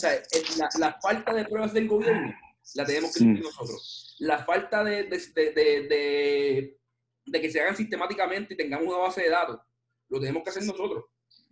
O 0.00 0.08
sea, 0.08 0.22
la, 0.56 0.68
la 0.78 1.00
falta 1.00 1.34
de 1.34 1.44
pruebas 1.44 1.74
del 1.74 1.86
gobierno 1.86 2.34
la 2.74 2.86
tenemos 2.86 3.12
que 3.12 3.20
cumplir 3.20 3.44
nosotros. 3.44 4.16
La 4.20 4.44
falta 4.44 4.82
de, 4.82 5.04
de, 5.04 5.18
de, 5.52 6.78
de, 7.26 7.40
que 7.40 7.50
se 7.50 7.60
hagan 7.60 7.76
sistemáticamente 7.76 8.54
y 8.54 8.56
tengamos 8.56 8.88
una 8.88 8.96
base 8.96 9.22
de 9.22 9.28
datos, 9.28 9.60
lo 10.08 10.18
tenemos 10.18 10.42
que 10.42 10.50
hacer 10.50 10.64
nosotros. 10.64 11.04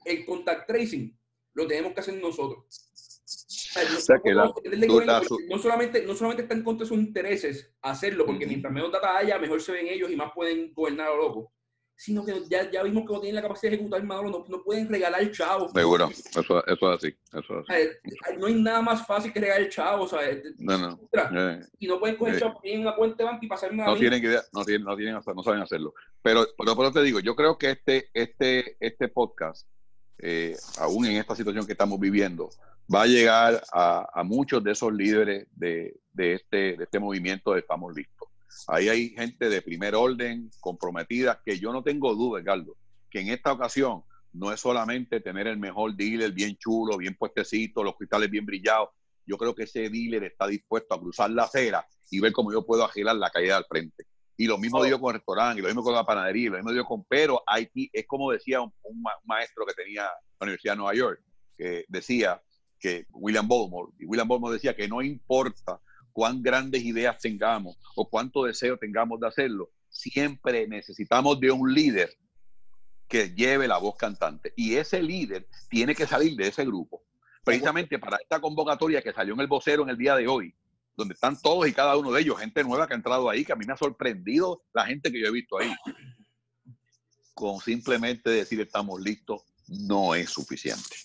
El 0.02 0.24
contact 0.24 0.66
tracing, 0.66 1.14
lo 1.52 1.66
tenemos 1.66 1.92
que 1.92 2.00
hacer 2.00 2.14
nosotros. 2.14 2.64
O 2.70 4.00
sea, 4.00 4.18
que 4.24 4.32
no, 4.32 5.58
solamente, 5.58 6.02
no 6.06 6.14
solamente 6.14 6.42
está 6.44 6.54
en 6.54 6.64
contra 6.64 6.84
de 6.84 6.88
sus 6.88 6.98
intereses 6.98 7.70
hacerlo, 7.82 8.24
porque 8.24 8.46
mientras 8.46 8.72
menos 8.72 8.90
data 8.90 9.18
haya, 9.18 9.38
mejor 9.38 9.60
se 9.60 9.72
ven 9.72 9.88
ellos 9.88 10.10
y 10.10 10.16
más 10.16 10.32
pueden 10.34 10.72
gobernar 10.72 11.08
a 11.08 11.10
lo 11.10 11.18
loco 11.18 11.52
sino 11.98 12.24
que 12.24 12.32
ya, 12.48 12.70
ya 12.70 12.84
vimos 12.84 13.04
que 13.04 13.12
no 13.12 13.20
tienen 13.20 13.34
la 13.34 13.42
capacidad 13.42 13.72
de 13.72 13.76
ejecutar 13.76 14.02
Maduro, 14.04 14.30
no, 14.30 14.44
no 14.48 14.62
pueden 14.62 14.88
regalar 14.88 15.28
chavos. 15.32 15.72
Seguro, 15.72 16.08
eso, 16.08 16.64
eso 16.64 16.92
es 16.92 16.96
así. 16.96 17.16
Eso 17.32 17.64
No 18.38 18.46
hay 18.46 18.54
nada 18.54 18.80
más 18.80 19.04
fácil 19.04 19.32
que 19.32 19.40
regalar 19.40 19.68
chavos, 19.68 20.10
¿sabes? 20.10 20.44
No, 20.58 20.78
no. 20.78 21.00
Eh, 21.12 21.60
y 21.80 21.88
no 21.88 21.98
pueden 21.98 22.16
coger 22.16 22.36
eh, 22.36 22.38
chavos 22.38 22.58
en 22.62 22.82
una 22.82 22.94
cuenta 22.94 23.16
de 23.18 23.24
banco 23.24 23.44
y 23.44 23.48
pasar 23.48 23.72
una 23.72 23.86
No 23.86 23.96
tienen 23.96 24.22
idea, 24.22 24.42
no 24.52 24.64
tienen, 24.64 24.84
no 24.84 24.96
tienen, 24.96 25.14
no 25.14 25.42
saben 25.42 25.60
hacerlo. 25.60 25.92
Pero, 26.22 26.46
pero, 26.56 26.76
pero 26.76 26.92
te 26.92 27.02
digo, 27.02 27.18
yo 27.18 27.34
creo 27.34 27.58
que 27.58 27.72
este, 27.72 28.10
este, 28.14 28.76
este 28.78 29.08
podcast, 29.08 29.66
eh, 30.18 30.56
aún 30.78 31.04
en 31.04 31.16
esta 31.16 31.34
situación 31.34 31.66
que 31.66 31.72
estamos 31.72 31.98
viviendo, 31.98 32.48
va 32.94 33.02
a 33.02 33.06
llegar 33.06 33.60
a, 33.72 34.08
a 34.14 34.22
muchos 34.22 34.62
de 34.62 34.70
esos 34.70 34.92
líderes 34.92 35.48
de, 35.50 35.98
de, 36.12 36.34
este, 36.34 36.76
de 36.76 36.84
este 36.84 37.00
movimiento 37.00 37.54
de 37.54 37.60
Estamos 37.60 37.92
Listos 37.92 38.27
Ahí 38.66 38.88
hay 38.88 39.10
gente 39.10 39.48
de 39.48 39.62
primer 39.62 39.94
orden, 39.94 40.50
comprometida, 40.60 41.40
que 41.44 41.58
yo 41.58 41.72
no 41.72 41.82
tengo 41.82 42.14
duda, 42.14 42.40
Edgardo, 42.40 42.76
que 43.10 43.20
en 43.20 43.28
esta 43.28 43.52
ocasión 43.52 44.02
no 44.32 44.52
es 44.52 44.60
solamente 44.60 45.20
tener 45.20 45.46
el 45.46 45.58
mejor 45.58 45.94
dealer 45.94 46.32
bien 46.32 46.56
chulo, 46.56 46.96
bien 46.96 47.14
puestecito, 47.14 47.82
los 47.82 47.96
cristales 47.96 48.30
bien 48.30 48.46
brillados. 48.46 48.90
Yo 49.26 49.36
creo 49.36 49.54
que 49.54 49.64
ese 49.64 49.90
dealer 49.90 50.24
está 50.24 50.46
dispuesto 50.46 50.94
a 50.94 51.00
cruzar 51.00 51.30
la 51.30 51.44
acera 51.44 51.86
y 52.10 52.20
ver 52.20 52.32
cómo 52.32 52.52
yo 52.52 52.64
puedo 52.64 52.84
agilar 52.84 53.16
la 53.16 53.30
caída 53.30 53.56
al 53.56 53.66
frente. 53.66 54.06
Y 54.36 54.46
lo 54.46 54.56
mismo 54.56 54.82
digo 54.84 55.00
con 55.00 55.14
el 55.14 55.20
restaurante, 55.20 55.58
y 55.58 55.62
lo 55.62 55.68
mismo 55.68 55.82
con 55.82 55.94
la 55.94 56.06
panadería, 56.06 56.46
y 56.46 56.50
lo 56.50 56.56
mismo 56.58 56.70
digo 56.70 56.84
con, 56.84 57.04
pero 57.04 57.42
Haití 57.46 57.90
es 57.92 58.06
como 58.06 58.30
decía 58.30 58.60
un, 58.60 58.72
maestro 59.24 59.66
que 59.66 59.74
tenía 59.74 60.02
la 60.04 60.44
Universidad 60.44 60.74
de 60.74 60.76
Nueva 60.76 60.94
York, 60.94 61.20
que 61.56 61.84
decía 61.88 62.40
que 62.78 63.06
William 63.10 63.48
Baltimore, 63.48 63.92
y 63.98 64.06
William 64.06 64.28
Baltimore 64.28 64.54
decía 64.54 64.76
que 64.76 64.86
no 64.86 65.02
importa 65.02 65.80
cuán 66.18 66.42
grandes 66.42 66.82
ideas 66.82 67.16
tengamos 67.20 67.76
o 67.94 68.10
cuánto 68.10 68.42
deseo 68.42 68.76
tengamos 68.76 69.20
de 69.20 69.28
hacerlo, 69.28 69.70
siempre 69.88 70.66
necesitamos 70.66 71.38
de 71.38 71.52
un 71.52 71.72
líder 71.72 72.12
que 73.06 73.32
lleve 73.36 73.68
la 73.68 73.78
voz 73.78 73.94
cantante. 73.94 74.52
Y 74.56 74.74
ese 74.74 75.00
líder 75.00 75.46
tiene 75.70 75.94
que 75.94 76.08
salir 76.08 76.34
de 76.34 76.48
ese 76.48 76.64
grupo. 76.64 77.04
Precisamente 77.44 78.00
para 78.00 78.16
esta 78.16 78.40
convocatoria 78.40 79.00
que 79.00 79.12
salió 79.12 79.32
en 79.34 79.38
el 79.42 79.46
vocero 79.46 79.84
en 79.84 79.90
el 79.90 79.96
día 79.96 80.16
de 80.16 80.26
hoy, 80.26 80.52
donde 80.96 81.14
están 81.14 81.40
todos 81.40 81.68
y 81.68 81.72
cada 81.72 81.96
uno 81.96 82.10
de 82.10 82.20
ellos, 82.20 82.40
gente 82.40 82.64
nueva 82.64 82.88
que 82.88 82.94
ha 82.94 82.96
entrado 82.96 83.30
ahí, 83.30 83.44
que 83.44 83.52
a 83.52 83.56
mí 83.56 83.64
me 83.64 83.74
ha 83.74 83.76
sorprendido 83.76 84.64
la 84.74 84.86
gente 84.86 85.12
que 85.12 85.20
yo 85.20 85.28
he 85.28 85.30
visto 85.30 85.56
ahí. 85.56 85.72
Con 87.32 87.60
simplemente 87.60 88.28
decir 88.28 88.60
estamos 88.60 89.00
listos 89.00 89.42
no 89.68 90.16
es 90.16 90.30
suficiente. 90.30 90.96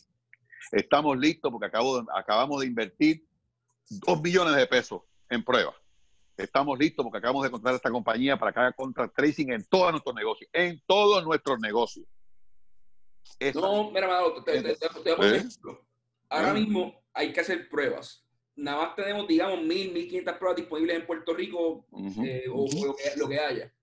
Estamos 0.71 1.19
listos 1.19 1.51
porque 1.51 1.67
acabo 1.67 2.03
acabamos 2.17 2.61
de 2.61 2.65
invertir 2.65 3.23
dos 3.89 4.21
millones 4.21 4.55
de 4.55 4.67
pesos 4.67 5.01
en 5.29 5.43
prueba. 5.43 5.73
Estamos 6.37 6.77
listos 6.79 7.03
porque 7.03 7.19
acabamos 7.19 7.43
de 7.43 7.51
contratar 7.51 7.75
esta 7.75 7.91
compañía 7.91 8.37
para 8.37 8.51
que 8.51 8.59
haga 8.59 8.71
contract 8.71 9.15
tracing 9.15 9.51
en 9.51 9.63
todos 9.65 9.91
nuestros 9.91 10.15
negocios, 10.15 10.49
en 10.51 10.81
todos 10.87 11.23
nuestros 11.23 11.59
negocios. 11.59 12.07
no, 13.53 13.91
mira, 13.91 14.19
te, 14.45 14.61
te, 14.61 14.71
¿Eh? 14.71 15.43
Ahora 16.29 16.49
¿Eh? 16.49 16.53
mismo 16.53 17.03
hay 17.13 17.31
que 17.31 17.41
hacer 17.41 17.69
pruebas. 17.69 18.25
Nada 18.55 18.85
más 18.85 18.95
tenemos, 18.95 19.27
digamos, 19.27 19.61
mil, 19.61 19.91
mil 19.91 20.05
quinientas 20.05 20.37
pruebas 20.37 20.57
disponibles 20.57 20.97
en 20.97 21.05
Puerto 21.05 21.33
Rico 21.33 21.85
eh, 22.23 22.45
o, 22.51 22.67
lo, 23.17 23.27
que, 23.27 23.39
haya. 23.39 23.73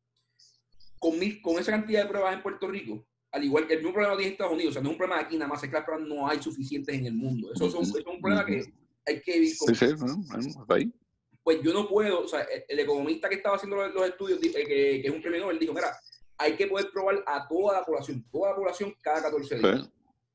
Con, 0.99 1.19
mil, 1.19 1.41
con 1.43 1.59
esa 1.59 1.73
cantidad 1.73 2.03
de 2.03 2.09
pruebas 2.09 2.35
en 2.35 2.43
Puerto 2.43 2.69
Rico, 2.69 3.05
al 3.33 3.45
igual 3.45 3.67
que 3.67 3.75
el 3.75 3.81
mismo 3.81 3.93
problema 3.93 4.17
tiene 4.17 4.33
Estados 4.33 4.53
Unidos, 4.53 4.71
o 4.71 4.75
sea, 4.75 4.83
no 4.83 4.89
es 4.89 4.93
un 4.93 4.99
problema 4.99 5.23
aquí, 5.23 5.37
nada 5.37 5.49
más 5.49 5.63
es 5.63 5.69
que 5.69 5.75
las 5.75 5.85
pruebas 5.85 6.07
no 6.07 6.29
hay 6.29 6.43
suficientes 6.43 6.95
en 6.95 7.07
el 7.07 7.15
mundo. 7.15 7.53
Eso, 7.53 7.67
es 7.67 7.75
un 7.75 8.21
problema 8.21 8.45
que 8.45 8.73
hay 9.11 9.21
que 9.21 9.33
vivir 9.33 9.57
con. 9.59 9.75
Sí, 9.75 9.87
sí, 9.87 10.55
ahí. 10.69 10.93
Pues 11.43 11.63
yo 11.63 11.73
no 11.73 11.89
puedo, 11.89 12.21
o 12.21 12.29
sea, 12.29 12.47
el, 12.69 12.79
economista 12.79 13.29
que 13.29 13.37
estaba 13.37 13.57
haciendo 13.57 13.77
los, 13.77 14.09
estudios, 14.09 14.39
eh, 14.43 14.51
que, 14.53 14.65
que, 14.65 15.03
es 15.05 15.11
un 15.11 15.23
premio 15.23 15.41
Nobel, 15.41 15.59
dijo: 15.59 15.73
Mira, 15.73 15.97
hay 16.39 16.57
que 16.57 16.67
poder 16.67 16.91
probar 16.91 17.23
a 17.27 17.47
toda 17.47 17.81
la 17.81 17.85
población, 17.85 18.25
toda 18.31 18.51
la 18.51 18.57
población 18.57 18.95
cada 19.03 19.23
14 19.23 19.59
días. 19.59 19.91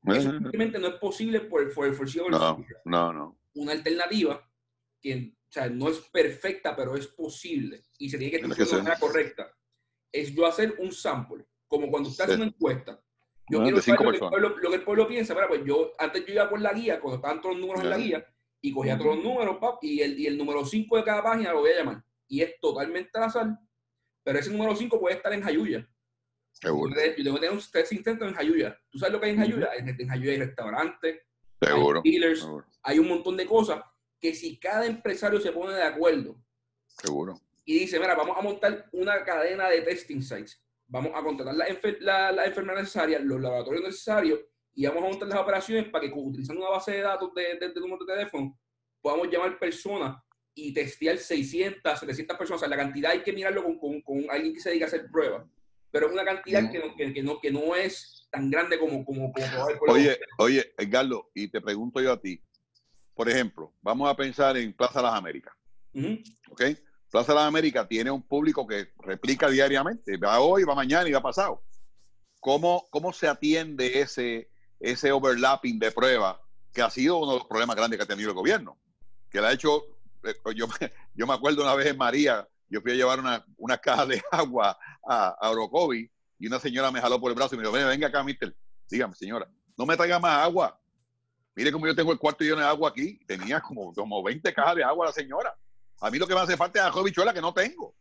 Eso 0.06 0.30
simplemente 0.30 0.78
no 0.78 0.88
es 0.88 0.94
posible 0.94 1.40
por, 1.40 1.62
el 1.62 1.72
foreseeable 1.72 2.30
no, 2.30 2.64
no, 2.84 3.12
no. 3.12 3.38
Una 3.54 3.72
alternativa 3.72 4.48
que 5.00 5.32
o 5.48 5.52
sea, 5.52 5.68
no 5.68 5.88
es 5.88 5.98
perfecta, 6.12 6.76
pero 6.76 6.96
es 6.96 7.06
posible 7.08 7.82
y 7.98 8.08
se 8.08 8.18
tiene 8.18 8.38
que 8.38 8.44
hacer 8.46 8.66
de 8.66 8.76
manera 8.76 8.98
correcta. 8.98 9.52
Es 10.12 10.34
yo 10.34 10.46
hacer 10.46 10.76
un 10.78 10.92
sample, 10.92 11.44
como 11.66 11.90
cuando 11.90 12.08
usted 12.08 12.24
hace 12.24 12.34
una 12.34 12.46
encuesta. 12.46 13.00
Yo 13.48 13.62
quiero 13.62 13.80
saber 13.80 14.00
lo 14.00 14.12
que, 14.12 14.18
pueblo, 14.18 14.48
lo 14.48 14.70
que, 14.70 14.76
el 14.76 14.84
pueblo, 14.84 15.08
piensa. 15.08 15.34
pues 15.48 15.64
yo 15.64 15.92
antes 15.98 16.26
yo 16.26 16.34
iba 16.34 16.48
por 16.48 16.60
la 16.60 16.72
guía, 16.72 17.00
cuando 17.00 17.16
estaban 17.16 17.40
todos 17.40 17.54
los 17.54 17.60
números 17.60 17.84
en 17.84 17.90
la 17.90 17.98
guía, 17.98 18.26
y 18.60 18.72
cogía 18.72 18.98
todos 18.98 19.16
los 19.16 19.24
números, 19.24 19.58
pap, 19.60 19.82
y 19.82 20.00
el, 20.00 20.18
y 20.18 20.26
el 20.26 20.36
número 20.36 20.64
5 20.64 20.96
de 20.96 21.04
cada 21.04 21.22
página 21.22 21.52
lo 21.52 21.60
voy 21.60 21.70
a 21.70 21.78
llamar. 21.78 22.04
Y 22.28 22.42
es 22.42 22.58
totalmente 22.60 23.10
al 23.14 23.24
azar, 23.24 23.58
pero 24.24 24.38
ese 24.38 24.50
número 24.50 24.74
5 24.74 24.98
puede 25.00 25.16
estar 25.16 25.32
en 25.32 25.42
Jayuya. 25.42 25.88
Seguro. 26.50 26.94
Yo 26.94 27.22
tengo 27.24 27.36
que 27.36 27.40
tener 27.40 27.50
un 27.50 27.62
testing 27.70 28.02
center 28.02 28.28
en 28.28 28.34
Jayuya. 28.34 28.80
¿Tú 28.88 28.98
sabes 28.98 29.12
lo 29.12 29.20
que 29.20 29.26
hay 29.26 29.32
en 29.32 29.38
Jayuya? 29.38 29.68
En, 29.76 30.08
Jayuya 30.08 30.32
hay 30.32 30.38
restaurantes, 30.38 31.22
Seguro. 31.60 32.02
hay 32.04 32.10
dealers, 32.10 32.46
hay 32.82 32.98
un 32.98 33.08
montón 33.08 33.36
de 33.36 33.46
cosas 33.46 33.82
que 34.18 34.34
si 34.34 34.58
cada 34.58 34.86
empresario 34.86 35.38
se 35.40 35.52
pone 35.52 35.74
de 35.74 35.82
acuerdo 35.82 36.36
Seguro. 36.86 37.38
y 37.64 37.80
dice, 37.80 38.00
mira, 38.00 38.14
vamos 38.14 38.36
a 38.38 38.40
montar 38.40 38.88
una 38.92 39.22
cadena 39.22 39.68
de 39.68 39.82
testing 39.82 40.22
sites, 40.22 40.60
vamos 40.86 41.12
a 41.14 41.22
contratar 41.22 41.54
las 41.54 41.68
la, 42.00 42.32
la 42.32 42.46
enfermeras 42.46 42.82
necesarias, 42.84 43.22
los 43.22 43.40
laboratorios 43.40 43.84
necesarios, 43.84 44.40
y 44.76 44.86
vamos 44.86 45.02
a 45.02 45.08
montar 45.08 45.28
las 45.28 45.40
operaciones 45.40 45.88
para 45.88 46.06
que 46.06 46.12
utilizando 46.14 46.60
una 46.60 46.70
base 46.70 46.92
de 46.92 47.00
datos 47.00 47.34
de, 47.34 47.58
de, 47.58 47.72
de 47.72 47.80
número 47.80 48.04
de 48.04 48.14
teléfono 48.14 48.56
podamos 49.00 49.28
llamar 49.30 49.58
personas 49.58 50.16
y 50.54 50.72
testear 50.72 51.16
600, 51.16 52.00
700 52.00 52.36
personas. 52.36 52.60
O 52.60 52.64
sea, 52.66 52.68
la 52.68 52.82
cantidad 52.82 53.12
hay 53.12 53.22
que 53.22 53.32
mirarlo 53.32 53.62
con, 53.62 53.78
con, 53.78 54.00
con 54.02 54.26
alguien 54.30 54.52
que 54.52 54.60
se 54.60 54.70
dedica 54.70 54.86
a 54.86 54.88
hacer 54.88 55.08
pruebas. 55.10 55.46
Pero 55.90 56.08
es 56.08 56.12
una 56.12 56.24
cantidad 56.24 56.70
que, 56.70 56.78
no, 56.78 56.96
que, 56.96 57.22
no, 57.22 57.40
que 57.40 57.50
no 57.50 57.76
es 57.76 58.26
tan 58.30 58.50
grande 58.50 58.78
como... 58.78 59.04
como, 59.04 59.32
como 59.32 59.92
oye, 59.92 60.18
oye, 60.38 60.74
Edgardo, 60.76 61.30
y 61.34 61.48
te 61.48 61.60
pregunto 61.60 62.00
yo 62.00 62.12
a 62.12 62.20
ti. 62.20 62.42
Por 63.14 63.30
ejemplo, 63.30 63.72
vamos 63.80 64.10
a 64.10 64.16
pensar 64.16 64.56
en 64.56 64.72
Plaza 64.72 65.00
Las 65.00 65.14
Américas. 65.14 65.54
¿Ok? 66.50 66.62
Plaza 67.10 67.32
Las 67.32 67.44
Américas 67.44 67.88
tiene 67.88 68.10
un 68.10 68.22
público 68.22 68.66
que 68.66 68.88
replica 68.98 69.48
diariamente. 69.48 70.16
Va 70.16 70.40
hoy, 70.40 70.64
va 70.64 70.74
mañana 70.74 71.08
y 71.08 71.12
va 71.12 71.22
pasado. 71.22 71.62
¿Cómo, 72.40 72.88
cómo 72.90 73.12
se 73.12 73.28
atiende 73.28 74.00
ese, 74.00 74.50
ese 74.80 75.12
overlapping 75.12 75.78
de 75.78 75.90
pruebas 75.90 76.36
que 76.72 76.82
ha 76.82 76.90
sido 76.90 77.16
uno 77.16 77.32
de 77.32 77.38
los 77.38 77.46
problemas 77.46 77.76
grandes 77.76 77.98
que 77.98 78.04
ha 78.04 78.06
tenido 78.06 78.30
el 78.30 78.36
gobierno, 78.36 78.78
que 79.30 79.40
le 79.40 79.46
ha 79.46 79.52
hecho, 79.52 79.82
eh, 80.24 80.34
yo, 80.54 80.66
yo 81.14 81.26
me 81.26 81.34
acuerdo 81.34 81.62
una 81.62 81.74
vez 81.74 81.86
en 81.86 81.96
María, 81.96 82.46
yo 82.68 82.80
fui 82.80 82.92
a 82.92 82.94
llevar 82.94 83.18
una, 83.18 83.44
una 83.56 83.78
caja 83.78 84.04
de 84.06 84.22
agua 84.30 84.78
a, 85.08 85.36
a 85.40 85.52
y 86.38 86.46
una 86.46 86.60
señora 86.60 86.90
me 86.90 87.00
jaló 87.00 87.18
por 87.18 87.30
el 87.30 87.36
brazo 87.36 87.54
y 87.54 87.58
me 87.58 87.64
dijo, 87.64 87.72
venga 87.72 88.08
acá, 88.08 88.22
mister, 88.22 88.54
dígame 88.90 89.14
señora, 89.14 89.48
no 89.76 89.86
me 89.86 89.96
traiga 89.96 90.18
más 90.18 90.44
agua. 90.44 90.78
Mire 91.54 91.72
cómo 91.72 91.86
yo 91.86 91.96
tengo 91.96 92.12
el 92.12 92.18
cuarto 92.18 92.44
lleno 92.44 92.58
de 92.58 92.66
agua 92.66 92.90
aquí. 92.90 93.18
Tenía 93.26 93.62
como, 93.62 93.94
como 93.94 94.22
20 94.22 94.52
cajas 94.52 94.76
de 94.76 94.84
agua 94.84 95.06
la 95.06 95.12
señora. 95.12 95.56
A 96.00 96.10
mí 96.10 96.18
lo 96.18 96.26
que 96.26 96.34
me 96.34 96.40
hace 96.40 96.54
falta 96.54 96.80
es 96.80 96.84
ajo 96.84 97.02
bichuela 97.02 97.32
que 97.32 97.40
no 97.40 97.54
tengo. 97.54 97.94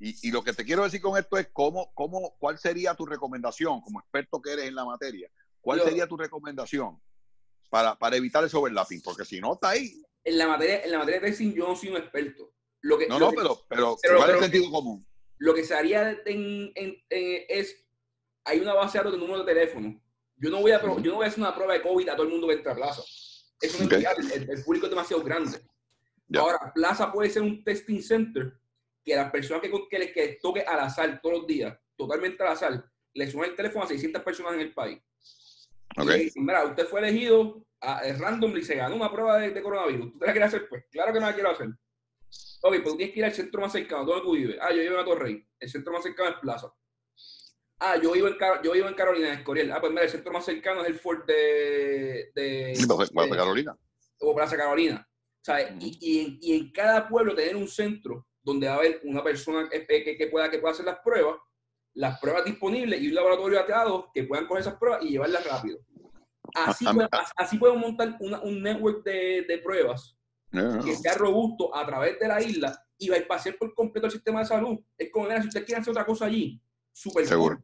Y, 0.00 0.28
y, 0.28 0.32
lo 0.32 0.42
que 0.42 0.52
te 0.52 0.64
quiero 0.64 0.82
decir 0.82 1.00
con 1.00 1.16
esto 1.16 1.38
es 1.38 1.46
cómo, 1.52 1.92
cómo, 1.94 2.34
cuál 2.40 2.58
sería 2.58 2.96
tu 2.96 3.06
recomendación 3.06 3.80
como 3.82 4.00
experto 4.00 4.42
que 4.42 4.54
eres 4.54 4.64
en 4.64 4.74
la 4.74 4.84
materia 4.84 5.30
¿Cuál 5.62 5.80
sería 5.80 6.06
tu 6.06 6.16
recomendación 6.16 7.00
para, 7.70 7.96
para 7.96 8.16
evitar 8.16 8.44
ese 8.44 8.56
overlapping? 8.56 9.00
Porque 9.00 9.24
si 9.24 9.40
no 9.40 9.54
está 9.54 9.70
ahí. 9.70 10.02
En 10.24 10.36
la 10.36 10.48
materia, 10.48 10.84
en 10.84 10.90
la 10.90 10.98
materia 10.98 11.20
de 11.20 11.28
testing 11.28 11.54
yo 11.54 11.68
no 11.68 11.76
soy 11.76 11.90
un 11.90 11.96
experto. 11.96 12.52
Lo 12.80 12.98
que, 12.98 13.06
no, 13.06 13.18
no, 13.18 13.30
pero, 13.30 13.64
pero, 13.68 13.96
¿cuál 14.16 14.30
es 14.30 14.36
el 14.36 14.42
sentido 14.42 14.70
común? 14.70 15.06
Lo 15.38 15.54
que 15.54 15.64
se 15.64 15.74
haría 15.74 16.20
en, 16.26 16.72
en, 16.74 16.96
es, 17.08 17.84
hay 18.44 18.58
una 18.58 18.74
base 18.74 18.98
de 18.98 19.04
datos 19.04 19.12
de 19.12 19.18
número 19.18 19.44
de 19.44 19.54
teléfono. 19.54 20.00
Yo 20.36 20.50
no, 20.50 20.60
voy 20.60 20.72
a, 20.72 20.82
yo 20.82 21.10
no 21.10 21.14
voy 21.16 21.24
a 21.24 21.28
hacer 21.28 21.38
una 21.38 21.54
prueba 21.54 21.74
de 21.74 21.82
COVID 21.82 22.08
a 22.08 22.16
todo 22.16 22.26
el 22.26 22.32
mundo 22.32 22.48
que 22.48 22.54
entra 22.54 22.72
a 22.72 22.74
Plaza. 22.76 23.02
Eso 23.60 23.84
no 23.84 23.96
es 23.96 24.36
el, 24.36 24.50
el, 24.50 24.64
público 24.64 24.86
es 24.86 24.90
demasiado 24.90 25.22
grande. 25.22 25.58
Ahora, 26.34 26.72
Plaza 26.74 27.12
puede 27.12 27.30
ser 27.30 27.42
un 27.42 27.62
testing 27.62 28.02
center 28.02 28.58
que 29.04 29.14
las 29.14 29.30
personas 29.30 29.62
que, 29.62 29.70
que 29.88 29.98
les 29.98 30.12
que 30.12 30.38
toque 30.42 30.62
al 30.62 30.80
azar 30.80 31.20
todos 31.22 31.38
los 31.38 31.46
días, 31.46 31.78
totalmente 31.96 32.42
al 32.42 32.50
azar, 32.50 32.84
le 33.14 33.30
suman 33.30 33.50
el 33.50 33.56
teléfono 33.56 33.84
a 33.84 33.88
600 33.88 34.22
personas 34.22 34.54
en 34.54 34.60
el 34.60 34.74
país. 34.74 35.00
Okay. 35.96 36.30
mira, 36.36 36.64
usted 36.64 36.86
fue 36.86 37.00
elegido 37.00 37.64
a, 37.80 38.02
random 38.18 38.56
y 38.56 38.62
se 38.62 38.76
ganó 38.76 38.96
una 38.96 39.10
prueba 39.10 39.38
de, 39.38 39.62
coronavirus. 39.62 40.14
¿Usted 40.14 40.26
la 40.26 40.32
quiere 40.32 40.46
hacer? 40.46 40.68
Pues 40.68 40.84
claro 40.90 41.12
que 41.12 41.20
no 41.20 41.26
la 41.26 41.34
quiero 41.34 41.50
hacer. 41.50 41.68
Ok, 42.62 42.74
pero 42.78 42.96
tienes 42.96 43.12
que 43.12 43.20
ir 43.20 43.24
al 43.24 43.34
centro 43.34 43.60
más 43.60 43.72
cercano. 43.72 44.04
¿Dónde 44.04 44.22
tú 44.22 44.32
vives? 44.32 44.56
Ah, 44.60 44.70
yo 44.70 44.80
vivo 44.80 44.98
en 44.98 45.04
Torrey. 45.04 45.46
El 45.58 45.68
centro 45.68 45.92
más 45.92 46.02
cercano 46.02 46.30
es 46.30 46.36
Plaza. 46.36 46.72
Ah, 47.80 47.96
yo 48.00 48.12
vivo 48.12 48.28
en, 48.28 48.36
yo 48.62 48.72
vivo 48.72 48.86
en 48.86 48.94
Carolina, 48.94 49.28
en 49.28 49.38
Escoriel. 49.40 49.72
Ah, 49.72 49.80
pues 49.80 49.90
mira, 49.90 50.04
el 50.04 50.10
centro 50.10 50.32
más 50.32 50.44
cercano 50.44 50.82
es 50.82 50.88
el 50.88 50.98
Fort 50.98 51.26
de... 51.26 52.30
de, 52.34 52.74
Plaza 53.12 53.36
Carolina. 53.36 53.76
O 54.20 54.34
Plaza 54.34 54.56
Carolina. 54.56 55.08
¿Sabes? 55.44 55.72
y, 55.80 55.98
y, 56.00 56.20
en, 56.20 56.38
y, 56.40 56.56
en, 56.56 56.72
cada 56.72 57.08
pueblo 57.08 57.34
tener 57.34 57.56
un 57.56 57.66
centro 57.66 58.28
donde 58.40 58.68
va 58.68 58.74
a 58.74 58.76
haber 58.76 59.00
una 59.02 59.24
persona 59.24 59.68
que, 59.68 59.84
que, 59.84 60.16
que, 60.16 60.26
pueda, 60.28 60.48
que 60.48 60.60
pueda 60.60 60.72
hacer 60.72 60.86
las 60.86 61.00
pruebas, 61.00 61.36
las 61.94 62.18
pruebas 62.20 62.44
disponibles 62.44 63.00
y 63.00 63.08
un 63.08 63.14
laboratorio 63.14 63.60
atado 63.60 64.10
que 64.14 64.24
puedan 64.24 64.46
coger 64.46 64.62
esas 64.62 64.76
pruebas 64.76 65.02
y 65.04 65.10
llevarlas 65.10 65.44
rápido. 65.46 65.78
Así, 66.54 66.84
podemos, 66.84 67.08
así 67.36 67.58
montar 67.58 68.16
una, 68.20 68.40
un 68.40 68.62
network 68.62 69.04
de, 69.04 69.44
de 69.48 69.58
pruebas 69.58 70.16
que 70.50 70.94
sea 70.96 71.14
robusto 71.14 71.74
a 71.74 71.86
través 71.86 72.18
de 72.18 72.28
la 72.28 72.42
isla 72.42 72.78
y 72.98 73.08
va 73.08 73.16
a 73.16 73.26
pasar 73.26 73.56
por 73.56 73.74
completo 73.74 74.06
el 74.06 74.12
sistema 74.12 74.40
de 74.40 74.46
salud. 74.46 74.78
Es 74.98 75.10
como, 75.10 75.30
si 75.40 75.48
usted 75.48 75.64
quiere 75.64 75.80
hacer 75.80 75.90
otra 75.90 76.04
cosa 76.04 76.26
allí, 76.26 76.60
súper 76.92 77.26
Seguro. 77.26 77.62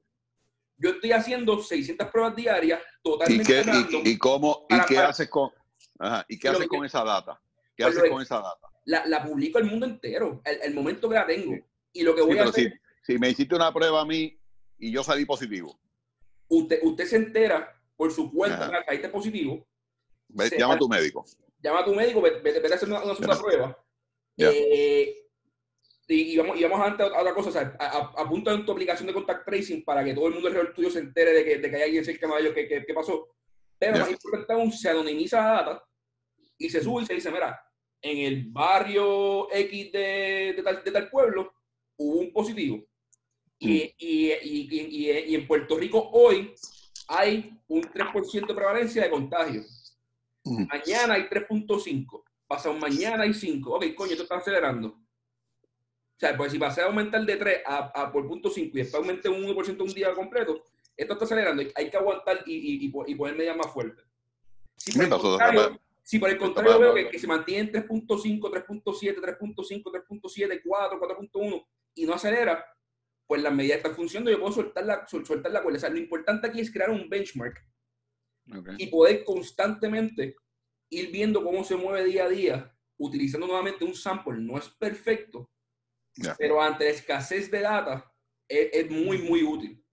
Yo 0.80 0.90
estoy 0.90 1.12
haciendo 1.12 1.60
600 1.60 2.08
pruebas 2.08 2.36
diarias 2.36 2.80
totalmente. 3.02 3.60
¿Y 3.60 3.64
qué, 3.64 4.00
y, 4.04 4.10
y 4.10 4.18
cómo, 4.18 4.66
y 4.70 4.80
qué 4.86 4.98
haces 4.98 5.28
con, 5.28 5.50
ajá, 5.98 6.24
¿y 6.28 6.38
qué 6.38 6.48
haces 6.48 6.68
con 6.68 6.84
esa 6.84 7.04
data? 7.04 7.40
¿Qué 7.76 7.84
pues 7.84 7.98
haces 7.98 8.10
con 8.10 8.22
esa 8.22 8.36
data? 8.36 8.68
La, 8.84 9.04
la, 9.06 9.22
publico 9.22 9.58
al 9.58 9.64
mundo 9.64 9.86
entero, 9.86 10.40
el, 10.44 10.62
el, 10.62 10.74
momento 10.74 11.08
que 11.08 11.14
la 11.16 11.26
tengo. 11.26 11.56
Y 11.92 12.02
lo 12.04 12.14
que 12.14 12.22
voy 12.22 12.38
a 12.38 12.44
hacer. 12.44 12.72
Si, 12.72 12.78
si, 13.08 13.18
me 13.18 13.30
hiciste 13.30 13.54
una 13.54 13.72
prueba 13.72 14.02
a 14.02 14.04
mí 14.04 14.38
y 14.78 14.92
yo 14.92 15.02
salí 15.02 15.24
positivo. 15.24 15.80
Usted, 16.48 16.80
usted 16.82 17.06
se 17.06 17.16
entera 17.16 17.74
por 17.96 18.12
su 18.12 18.30
cuenta 18.30 18.70
que 18.70 18.84
caíste 18.84 19.08
positivo. 19.08 19.66
Ve, 20.28 20.50
llama 20.58 20.74
a 20.74 20.78
tu 20.78 20.88
médico. 20.88 21.24
Llama 21.62 21.80
a 21.80 21.84
tu 21.84 21.94
médico, 21.94 22.20
vete, 22.20 22.40
vete 22.40 22.72
a 22.72 22.76
hacer 22.76 22.88
una, 22.88 23.02
una 23.02 23.14
segunda 23.14 23.40
prueba. 23.40 23.84
Eh, 24.36 25.24
y, 26.06 26.14
y, 26.32 26.36
vamos, 26.36 26.58
y 26.60 26.62
vamos 26.64 26.80
a, 26.80 27.04
a 27.04 27.20
otra 27.20 27.34
cosa, 27.34 27.48
o 27.48 27.52
sea, 27.52 27.76
apunta 28.16 28.52
en 28.52 28.64
tu 28.64 28.72
aplicación 28.72 29.06
de 29.06 29.14
contact 29.14 29.44
tracing 29.46 29.84
para 29.84 30.04
que 30.04 30.14
todo 30.14 30.28
el 30.28 30.34
mundo 30.34 30.48
alrededor 30.48 30.74
tuyo 30.74 30.90
se 30.90 31.00
entere 31.00 31.32
de 31.32 31.44
que, 31.44 31.58
de 31.58 31.70
que 31.70 31.76
hay 31.76 31.82
alguien 31.82 32.04
cerca 32.04 32.26
de 32.26 32.40
ellos 32.40 32.54
que, 32.54 32.68
que, 32.68 32.84
que, 32.84 32.94
pasó. 32.94 33.28
Pero 33.78 33.94
yeah. 33.94 34.02
más 34.02 34.12
importante 34.12 34.52
aún, 34.52 34.72
se 34.72 34.88
anonimiza 34.88 35.40
la 35.40 35.52
data 35.52 35.84
y 36.56 36.70
se 36.70 36.82
sube 36.82 37.02
y 37.02 37.06
se 37.06 37.14
dice, 37.14 37.30
mira, 37.30 37.60
en 38.00 38.18
el 38.18 38.44
barrio 38.48 39.52
X 39.52 39.92
de, 39.92 40.54
de, 40.56 40.62
tal, 40.62 40.82
de 40.84 40.90
tal 40.90 41.10
pueblo 41.10 41.52
hubo 41.96 42.20
un 42.20 42.32
positivo. 42.32 42.87
Y, 43.58 43.68
mm. 43.68 43.94
y, 43.98 44.32
y, 44.32 45.30
y, 45.30 45.34
en 45.34 45.46
Puerto 45.46 45.76
Rico 45.76 46.10
hoy 46.12 46.54
hay 47.08 47.58
un 47.68 47.82
3% 47.82 48.46
de 48.46 48.54
prevalencia 48.54 49.02
de 49.02 49.10
contagio. 49.10 49.62
Mm. 50.44 50.66
Mañana 50.66 51.14
hay 51.14 51.22
3.5. 51.22 52.22
Pasado 52.46 52.74
mañana 52.74 53.24
hay 53.24 53.34
5. 53.34 53.74
Ok, 53.74 53.86
coño, 53.94 54.12
esto 54.12 54.22
está 54.22 54.36
acelerando. 54.36 54.88
O 54.88 56.20
sea, 56.20 56.36
pues 56.36 56.52
si 56.52 56.58
pasé 56.58 56.82
a 56.82 56.86
aumentar 56.86 57.24
de 57.24 57.36
3 57.36 57.62
a, 57.66 57.76
a 57.94 58.12
por 58.12 58.26
punto 58.26 58.50
5 58.50 58.70
y 58.76 58.80
después 58.80 59.00
aumenté 59.00 59.28
un 59.28 59.44
1% 59.44 59.80
un 59.80 59.94
día 59.94 60.12
completo, 60.14 60.64
esto 60.96 61.12
está 61.12 61.24
acelerando. 61.24 61.62
Hay 61.74 61.90
que 61.90 61.96
aguantar 61.96 62.42
y, 62.46 62.54
y, 62.54 62.86
y, 62.86 62.92
y 63.06 63.14
poner 63.14 63.36
medidas 63.36 63.56
más 63.56 63.72
fuertes. 63.72 64.04
Si 64.76 64.92
por, 64.92 65.04
el 65.04 65.10
contrario, 65.10 65.80
si 66.02 66.18
por 66.18 66.30
el 66.30 66.38
contrario 66.38 66.78
veo 66.78 66.94
que, 66.94 67.08
que 67.10 67.18
se 67.18 67.26
mantiene 67.26 67.70
en 67.70 67.88
3.5, 67.88 68.40
3.7, 68.40 69.20
3.5, 69.20 69.82
3.7, 69.82 70.60
4, 70.64 71.00
4.1 71.00 71.66
y 71.94 72.06
no 72.06 72.14
acelera, 72.14 72.64
pues 73.28 73.42
las 73.42 73.54
medidas 73.54 73.76
están 73.76 73.94
funcionando. 73.94 74.32
Yo 74.32 74.40
puedo 74.40 74.52
soltar 74.52 74.84
la, 74.84 75.06
soltar 75.06 75.52
la 75.52 75.62
cuerda. 75.62 75.76
O 75.76 75.80
sea, 75.80 75.90
lo 75.90 75.98
importante 75.98 76.48
aquí 76.48 76.60
es 76.60 76.72
crear 76.72 76.90
un 76.90 77.08
benchmark 77.08 77.64
okay. 78.58 78.74
y 78.78 78.86
poder 78.88 79.22
constantemente 79.24 80.34
ir 80.90 81.12
viendo 81.12 81.44
cómo 81.44 81.62
se 81.62 81.76
mueve 81.76 82.08
día 82.08 82.24
a 82.24 82.28
día, 82.28 82.76
utilizando 82.96 83.46
nuevamente 83.46 83.84
un 83.84 83.94
sample. 83.94 84.40
No 84.40 84.58
es 84.58 84.68
perfecto, 84.70 85.50
Yeah. 86.18 86.34
Pero 86.36 86.60
ante 86.60 86.84
la 86.84 86.90
escasez 86.90 87.50
de 87.50 87.60
data, 87.60 88.12
es, 88.48 88.70
es, 88.72 88.90
muy, 88.90 89.18
muy 89.18 89.42
útil. 89.42 89.84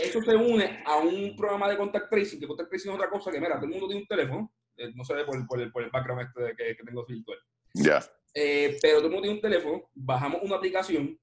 Eso 0.00 0.22
se 0.22 0.36
une 0.36 0.82
a 0.86 0.98
un 0.98 1.34
programa 1.36 1.68
de 1.68 1.76
contact 1.76 2.08
tracing, 2.08 2.38
que 2.38 2.46
contact 2.46 2.70
tracing 2.70 2.92
es 2.92 2.96
otra 2.96 3.10
cosa 3.10 3.30
que, 3.30 3.40
mira, 3.40 3.56
todo 3.56 3.64
el 3.64 3.70
mundo 3.70 3.88
tiene 3.88 4.02
un 4.02 4.06
teléfono, 4.06 4.52
eh, 4.76 4.92
no 4.94 5.04
se 5.04 5.14
ve 5.14 5.24
por 5.24 5.36
el, 5.36 5.46
por 5.46 5.60
el, 5.60 5.72
por 5.72 5.82
el 5.82 5.90
background 5.90 6.28
este 6.28 6.56
que, 6.56 6.76
que 6.76 6.84
tengo 6.84 7.04
virtual. 7.04 7.38
Ya. 7.74 7.82
Yeah. 7.84 8.12
Eh, 8.32 8.78
pero 8.80 8.98
todo 8.98 9.06
el 9.06 9.12
mundo 9.12 9.22
tiene 9.22 9.36
un 9.36 9.42
teléfono, 9.42 9.90
bajamos 9.92 10.40
una 10.42 10.56
aplicación 10.56 11.18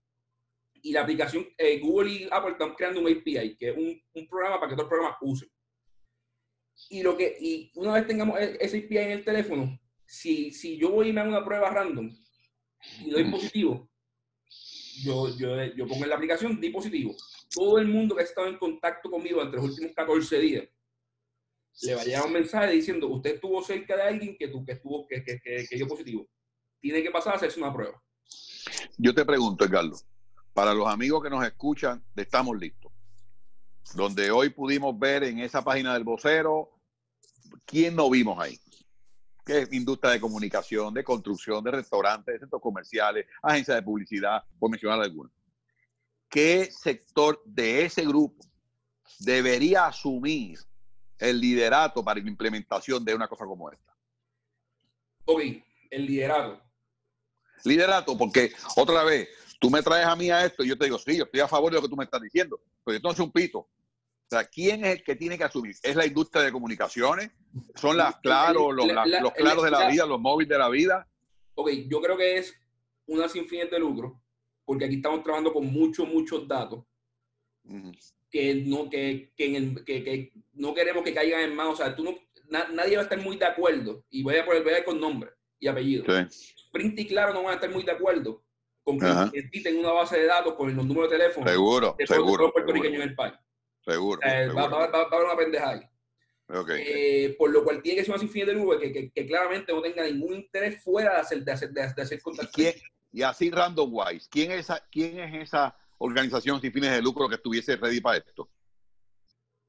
y 0.88 0.94
la 0.94 1.02
aplicación, 1.02 1.46
eh, 1.58 1.80
Google 1.80 2.10
y 2.10 2.28
Apple 2.32 2.52
están 2.52 2.74
creando 2.74 3.02
un 3.02 3.08
API, 3.08 3.58
que 3.58 3.70
es 3.70 3.78
un, 3.78 4.02
un 4.14 4.28
programa 4.30 4.58
para 4.58 4.70
que 4.70 4.74
otros 4.76 4.88
programas 4.88 5.18
usen. 5.20 5.50
Y, 6.90 7.04
lo 7.04 7.18
que, 7.18 7.36
y 7.42 7.72
una 7.76 7.94
vez 7.94 8.08
tengamos 8.08 8.40
e, 8.40 8.58
ese 8.62 8.78
API 8.78 8.98
en 8.98 9.12
el 9.12 9.26
teléfono, 9.26 9.78
si, 10.06 10.52
si 10.52 10.78
yo 10.78 10.92
voy 10.92 11.10
y 11.10 11.14
me 11.14 11.20
hago 11.20 11.30
una 11.30 11.44
prueba 11.44 11.70
random 11.72 12.10
y 13.04 13.10
doy 13.10 13.30
positivo, 13.30 13.90
yo, 15.04 15.28
yo, 15.38 15.62
yo 15.76 15.88
pongo 15.88 16.06
en 16.06 16.10
la 16.10 16.16
aplicación 16.16 16.60
di 16.62 16.70
positivo. 16.70 17.14
Todo 17.54 17.80
el 17.80 17.88
mundo 17.90 18.16
que 18.16 18.22
ha 18.22 18.26
estado 18.26 18.48
en 18.48 18.58
contacto 18.58 19.12
conmigo 19.12 19.42
entre 19.42 19.60
los 19.60 19.70
últimos 19.70 19.92
14 19.94 20.40
días 20.40 20.70
le 21.82 21.96
va 21.96 22.02
a 22.02 22.06
llegar 22.06 22.26
un 22.26 22.34
mensaje 22.34 22.72
diciendo 22.72 23.08
usted 23.10 23.36
estuvo 23.36 23.62
cerca 23.62 23.98
de 23.98 24.04
alguien 24.04 24.38
que, 24.38 24.48
tú, 24.48 24.64
que 24.64 24.72
estuvo 24.72 25.06
que, 25.06 25.22
que, 25.22 25.42
que, 25.42 25.66
que 25.70 25.76
dio 25.76 25.88
positivo. 25.88 26.30
Tiene 26.80 27.04
que 27.04 27.12
pasar 27.12 27.34
a 27.34 27.36
hacerse 27.36 27.60
una 27.60 27.74
prueba. 27.74 28.02
Yo 28.98 29.14
te 29.14 29.26
pregunto, 29.26 29.66
Edgardo, 29.66 29.98
para 30.58 30.74
los 30.74 30.88
amigos 30.88 31.22
que 31.22 31.30
nos 31.30 31.46
escuchan, 31.46 32.04
estamos 32.16 32.58
listos. 32.58 32.92
Donde 33.94 34.32
hoy 34.32 34.50
pudimos 34.50 34.98
ver 34.98 35.24
en 35.24 35.38
esa 35.38 35.64
página 35.64 35.94
del 35.94 36.04
vocero, 36.04 36.72
¿quién 37.64 37.96
no 37.96 38.10
vimos 38.10 38.40
ahí? 38.40 38.60
que 39.46 39.60
es 39.60 39.72
industria 39.72 40.14
de 40.14 40.20
comunicación, 40.20 40.96
de 40.96 41.04
construcción, 41.04 41.64
de 41.64 41.70
restaurantes, 41.70 42.34
de 42.34 42.40
centros 42.40 42.60
comerciales, 42.60 43.28
agencias 43.44 43.78
de 43.78 43.84
publicidad, 43.84 44.44
por 44.58 44.72
mencionar 44.72 45.00
algunos. 45.00 45.32
¿Qué 46.28 46.72
sector 46.72 47.40
de 47.46 47.86
ese 47.86 48.04
grupo 48.04 48.44
debería 49.20 49.86
asumir 49.86 50.58
el 51.20 51.40
liderato 51.40 52.04
para 52.04 52.20
la 52.20 52.28
implementación 52.28 53.06
de 53.06 53.14
una 53.14 53.28
cosa 53.28 53.46
como 53.46 53.72
esta? 53.72 53.96
Ok, 55.26 55.40
el 55.92 56.06
liderato. 56.08 56.64
Liderato, 57.64 58.18
porque 58.18 58.54
otra 58.76 59.04
vez, 59.04 59.30
tú 59.60 59.70
me 59.70 59.82
traes 59.82 60.06
a 60.06 60.16
mí 60.16 60.30
a 60.30 60.46
esto 60.46 60.64
y 60.64 60.70
yo 60.70 60.78
te 60.78 60.86
digo, 60.86 60.98
sí, 60.98 61.18
yo 61.18 61.24
estoy 61.24 61.40
a 61.40 61.48
favor 61.48 61.72
de 61.72 61.78
lo 61.78 61.82
que 61.82 61.90
tú 61.90 61.96
me 61.96 62.04
estás 62.04 62.22
diciendo, 62.22 62.60
pero 62.84 62.98
entonces 62.98 63.20
un 63.20 63.32
pito. 63.32 63.60
O 63.60 64.30
sea, 64.30 64.44
¿quién 64.44 64.84
es 64.84 64.98
el 64.98 65.04
que 65.04 65.16
tiene 65.16 65.38
que 65.38 65.46
asumir? 65.46 65.76
¿Es 65.82 65.96
la 65.96 66.06
industria 66.06 66.44
de 66.44 66.52
comunicaciones? 66.52 67.32
¿Son 67.76 67.96
las 67.96 68.18
claros, 68.18 68.76
los, 68.76 68.86
la, 68.86 69.06
los 69.06 69.32
claros 69.32 69.64
de 69.64 69.72
la 69.72 69.88
vida, 69.88 70.06
los 70.06 70.20
móviles 70.20 70.50
de 70.50 70.58
la 70.58 70.70
vida? 70.70 71.08
Ok, 71.56 71.70
yo 71.88 72.02
creo 72.02 72.18
que 72.18 72.38
es 72.38 72.54
una 73.06 73.30
sin 73.30 73.48
fines 73.48 73.72
de 73.72 73.80
lucro, 73.80 74.22
porque 74.66 74.86
aquí 74.86 74.96
estamos 74.96 75.24
trabajando 75.24 75.54
con 75.54 75.66
muchos, 75.66 76.08
muchos 76.08 76.46
datos 76.46 76.84
uh 77.64 77.74
-huh. 77.74 78.14
que, 78.30 78.56
no, 78.56 78.90
que, 78.90 79.32
que, 79.36 79.56
el, 79.56 79.86
que, 79.86 80.04
que, 80.04 80.34
no 80.54 80.74
queremos 80.74 81.04
que 81.04 81.14
caigan 81.14 81.42
en 81.42 81.56
manos. 81.56 81.76
O 81.76 81.78
sea, 81.78 81.96
tú 81.96 82.04
no, 82.04 82.16
na, 82.50 82.68
nadie 82.68 82.98
va 82.98 83.04
a 83.04 83.06
estar 83.06 83.22
muy 83.22 83.38
de 83.38 83.46
acuerdo, 83.46 84.04
y 84.10 84.24
voy 84.24 84.36
a 84.36 84.46
poner 84.46 84.62
voy 84.62 84.74
a 84.74 84.84
con 84.84 85.00
nombre 85.00 85.32
y 85.58 85.68
apellido. 85.68 86.04
Sí. 86.06 86.54
Sprint 86.66 87.00
y 87.00 87.08
Claro 87.08 87.34
no 87.34 87.44
van 87.44 87.54
a 87.54 87.56
estar 87.56 87.72
muy 87.72 87.84
de 87.84 87.92
acuerdo 87.92 88.44
con 88.88 88.98
que 88.98 89.38
necesiten 89.38 89.80
una 89.80 89.92
base 89.92 90.18
de 90.18 90.28
datos 90.28 90.54
con 90.54 90.74
los 90.74 90.86
números 90.86 91.12
de 91.12 91.18
teléfono 91.18 91.46
seguro, 91.46 91.96
de 92.00 92.06
todos 92.06 92.40
los 92.40 92.52
puertorriqueños 92.54 93.04
en 93.04 93.10
el 93.10 93.16
país. 93.16 93.34
Seguro. 93.86 94.22
Seguro. 94.24 94.56
Va, 94.56 94.68
va, 94.68 94.88
va, 94.88 94.88
va, 94.88 95.02
a 95.02 95.06
haber 95.08 95.26
una 95.26 95.36
pendeja 95.36 95.70
ahí. 95.72 95.82
Okay. 96.48 96.84
Eh, 96.88 97.36
por 97.38 97.50
lo 97.50 97.66
cual 97.66 97.82
tiene 97.82 97.98
que 98.00 98.06
ser 98.06 98.14
una 98.14 98.22
sin 98.22 98.30
fines 98.30 98.48
de 98.48 98.54
lucro 98.54 98.80
que, 98.80 98.94
que, 98.94 99.12
que, 99.12 99.28
claramente 99.28 99.74
no 99.74 99.82
tenga 99.82 100.06
ningún 100.06 100.36
interés 100.36 100.82
fuera 100.82 101.16
de 101.16 101.20
hacer, 101.20 101.44
de 101.44 101.52
hacer, 101.52 101.72
de, 101.72 101.94
de 101.94 102.02
hacer 102.02 102.22
contacto. 102.22 102.62
¿Y, 102.62 102.74
y, 103.12 103.24
así 103.24 103.52
random 103.52 103.90
wise, 103.92 104.30
¿quién 104.32 104.52
es, 104.54 104.62
esa, 104.62 104.82
¿quién 104.90 105.20
es 105.20 105.50
esa 105.50 105.76
organización 105.98 106.62
sin 106.62 106.72
fines 106.72 106.92
de 106.92 107.02
lucro 107.02 107.28
que 107.28 107.36
estuviese 107.36 107.76
ready 107.76 108.00
para 108.00 108.20
esto? 108.20 108.50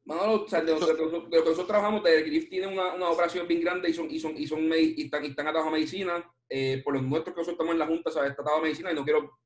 Manolo, 0.09 0.45
o 0.45 0.49
sea, 0.49 0.63
de, 0.63 0.73
lo, 0.73 0.81
de, 0.81 0.95
lo, 0.95 1.11
de, 1.11 1.19
lo 1.19 1.29
que 1.29 1.37
nosotros 1.37 1.67
trabajamos, 1.67 2.03
Telegrif 2.03 2.49
tiene 2.49 2.67
una, 2.67 2.95
una, 2.95 3.11
operación 3.11 3.47
bien 3.47 3.61
grande 3.61 3.91
y 3.91 3.93
son, 3.93 4.11
y 4.11 4.19
son, 4.19 4.35
y 4.39 4.47
son 4.47 4.61
y 4.73 5.03
están, 5.03 5.23
y 5.23 5.29
están 5.29 5.49
atados 5.49 5.69
a 5.69 5.71
medicina. 5.71 6.25
Eh, 6.49 6.81
por 6.83 6.95
los 6.95 7.03
nuestros 7.03 7.35
que 7.35 7.41
nosotros 7.43 7.57
estamos 7.57 7.75
en 7.75 7.79
la 7.79 7.87
Junta, 7.87 8.11
¿sabes? 8.11 8.31
Está 8.31 8.41
atado 8.41 8.57
a 8.57 8.63
medicina 8.63 8.91
y 8.91 8.95
no 8.95 9.05
quiero 9.05 9.39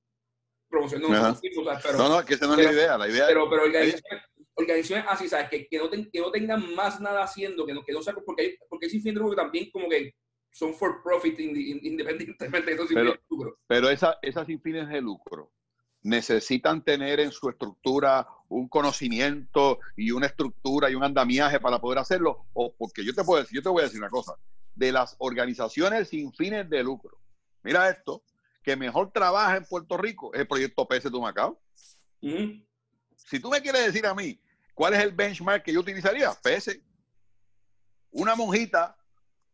promocionar. 0.71 1.11
No, 1.11 1.31
no, 1.31 1.41
pero, 1.83 1.99
no, 1.99 2.09
no, 2.09 2.25
que 2.25 2.35
esa 2.35 2.47
no 2.47 2.55
es 2.55 2.65
la 2.65 2.73
idea. 2.73 2.97
La 2.97 3.09
idea 3.09 3.27
pero, 3.27 3.51
pero 3.51 3.65
organizaciones, 3.65 4.25
organizaciones 4.55 5.07
así, 5.09 5.29
¿sabes? 5.29 5.51
Que, 5.51 5.67
que, 5.67 5.79
no 5.79 5.91
ten, 5.91 6.09
que 6.09 6.21
no 6.21 6.31
tengan 6.31 6.75
más 6.77 7.01
nada 7.01 7.25
haciendo, 7.25 7.67
que 7.67 7.75
no, 7.75 7.83
que 7.83 7.93
no 7.93 8.01
saquen, 8.01 8.23
porque 8.25 8.43
hay, 8.43 8.57
porque 8.69 8.87
hay 8.87 8.91
sin 8.91 9.03
de 9.03 9.19
lucro 9.19 9.35
también 9.35 9.69
como 9.73 9.89
que 9.89 10.15
son 10.53 10.75
for 10.75 11.03
profit 11.03 11.41
independientemente 11.41 12.71
de 12.71 12.75
esos 12.75 12.87
sin 12.87 12.95
pero, 12.95 13.11
fines 13.11 13.21
de 13.21 13.35
lucro. 13.37 13.59
Pero 13.67 13.91
esa, 13.91 14.17
esas 14.23 14.47
sin 14.47 14.61
fines 14.61 14.89
de 14.89 15.01
lucro 15.01 15.51
necesitan 16.03 16.83
tener 16.83 17.21
en 17.21 17.31
su 17.31 17.49
estructura 17.49 18.27
un 18.49 18.69
conocimiento 18.69 19.79
y 19.97 20.11
una 20.11 20.27
estructura 20.27 20.91
y 20.91 20.95
un 20.95 21.05
andamiaje 21.05 21.61
para 21.61 21.81
poder 21.81 21.99
hacerlo, 21.99 22.47
o 22.53 22.75
porque 22.75 23.05
yo 23.05 23.15
te 23.15 23.25
puedo 23.25 23.41
decir, 23.41 23.57
yo 23.57 23.63
te 23.63 23.69
voy 23.69 23.83
a 23.83 23.85
decir 23.85 24.01
una 24.01 24.11
cosa, 24.11 24.35
de 24.75 24.93
las 24.93 25.17
organizaciones 25.19 26.09
sin 26.09 26.33
fines 26.33 26.69
de 26.69 26.83
lucro. 26.83 27.19
Mira 27.63 27.89
esto, 27.89 28.23
que 28.63 28.77
mejor 28.77 29.13
trabaja 29.13 29.57
en 29.57 29.65
Puerto 29.65 29.97
Rico 29.97 30.33
es 30.35 30.41
el 30.41 30.49
proyecto 30.49 30.87
PS 30.87 31.11
de 31.11 31.21
Macao. 31.21 31.61
Uh 32.21 32.29
-huh. 32.29 32.67
Si 33.17 33.41
tú 33.41 33.51
me 33.51 33.61
quieres 33.61 33.87
decir 33.87 34.07
a 34.07 34.15
mí 34.15 34.41
cuál 34.75 34.95
es 34.95 35.01
el 35.01 35.13
benchmark 35.13 35.63
que 35.65 35.73
yo 35.73 35.81
utilizaría, 35.81 36.31
PS. 36.33 36.81
Una 38.11 38.35
monjita 38.35 38.97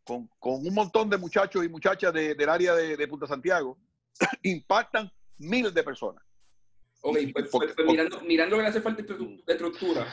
con, 0.03 0.27
con 0.39 0.65
un 0.65 0.73
montón 0.73 1.09
de 1.09 1.17
muchachos 1.17 1.63
y 1.63 1.69
muchachas 1.69 2.13
de, 2.13 2.35
del 2.35 2.49
área 2.49 2.73
de, 2.73 2.97
de, 2.97 3.07
Punta 3.07 3.27
Santiago 3.27 3.77
impactan 4.43 5.11
miles 5.37 5.73
de 5.73 5.83
personas. 5.83 6.23
Ok, 7.01 7.17
pues, 7.33 7.49
pues, 7.49 7.73
pues 7.73 7.87
mirando, 7.87 8.21
mirando 8.21 8.57
que 8.57 8.61
le 8.61 8.67
hace 8.67 8.81
falta 8.81 9.01
de 9.01 9.53
estructura, 9.53 10.11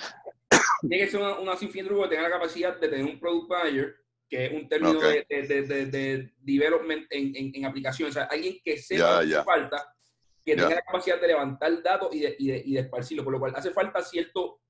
tiene 0.81 0.99
que 0.99 1.11
ser 1.11 1.21
una, 1.21 1.39
una 1.41 1.57
sin 1.57 1.71
fin 1.71 1.85
de 1.85 1.91
que 1.91 2.09
tenga 2.09 2.23
la 2.23 2.31
capacidad 2.31 2.79
de 2.79 2.89
tener 2.89 3.05
un 3.05 3.19
product 3.19 3.49
manager, 3.49 3.97
que 4.29 4.47
es 4.47 4.53
un 4.53 4.69
término 4.69 5.01
de, 5.01 5.27
de, 5.29 5.87
de, 5.87 6.33
development 6.39 7.07
en, 7.11 7.35
en, 7.35 7.53
en 7.55 7.65
aplicación. 7.65 8.09
O 8.09 8.13
sea, 8.13 8.25
alguien 8.25 8.59
que 8.65 8.79
sepa 8.79 9.23
lo 9.23 9.29
que 9.29 9.45
falta, 9.45 9.95
que 10.45 10.55
tenga 10.55 10.77
la 10.77 10.83
capacidad 10.83 11.21
de 11.21 11.27
levantar 11.27 11.83
datos 11.83 12.15
y 12.15 12.21
de, 12.21 12.37
y, 12.39 12.47
de, 12.49 12.63
y 12.65 12.75
de 12.75 12.81
esparcirlo, 12.81 13.25
por 13.25 13.33
lo 13.33 13.41
cual 13.41 13.53
hace 13.57 13.71
falta 13.71 14.03
cierto 14.03 14.61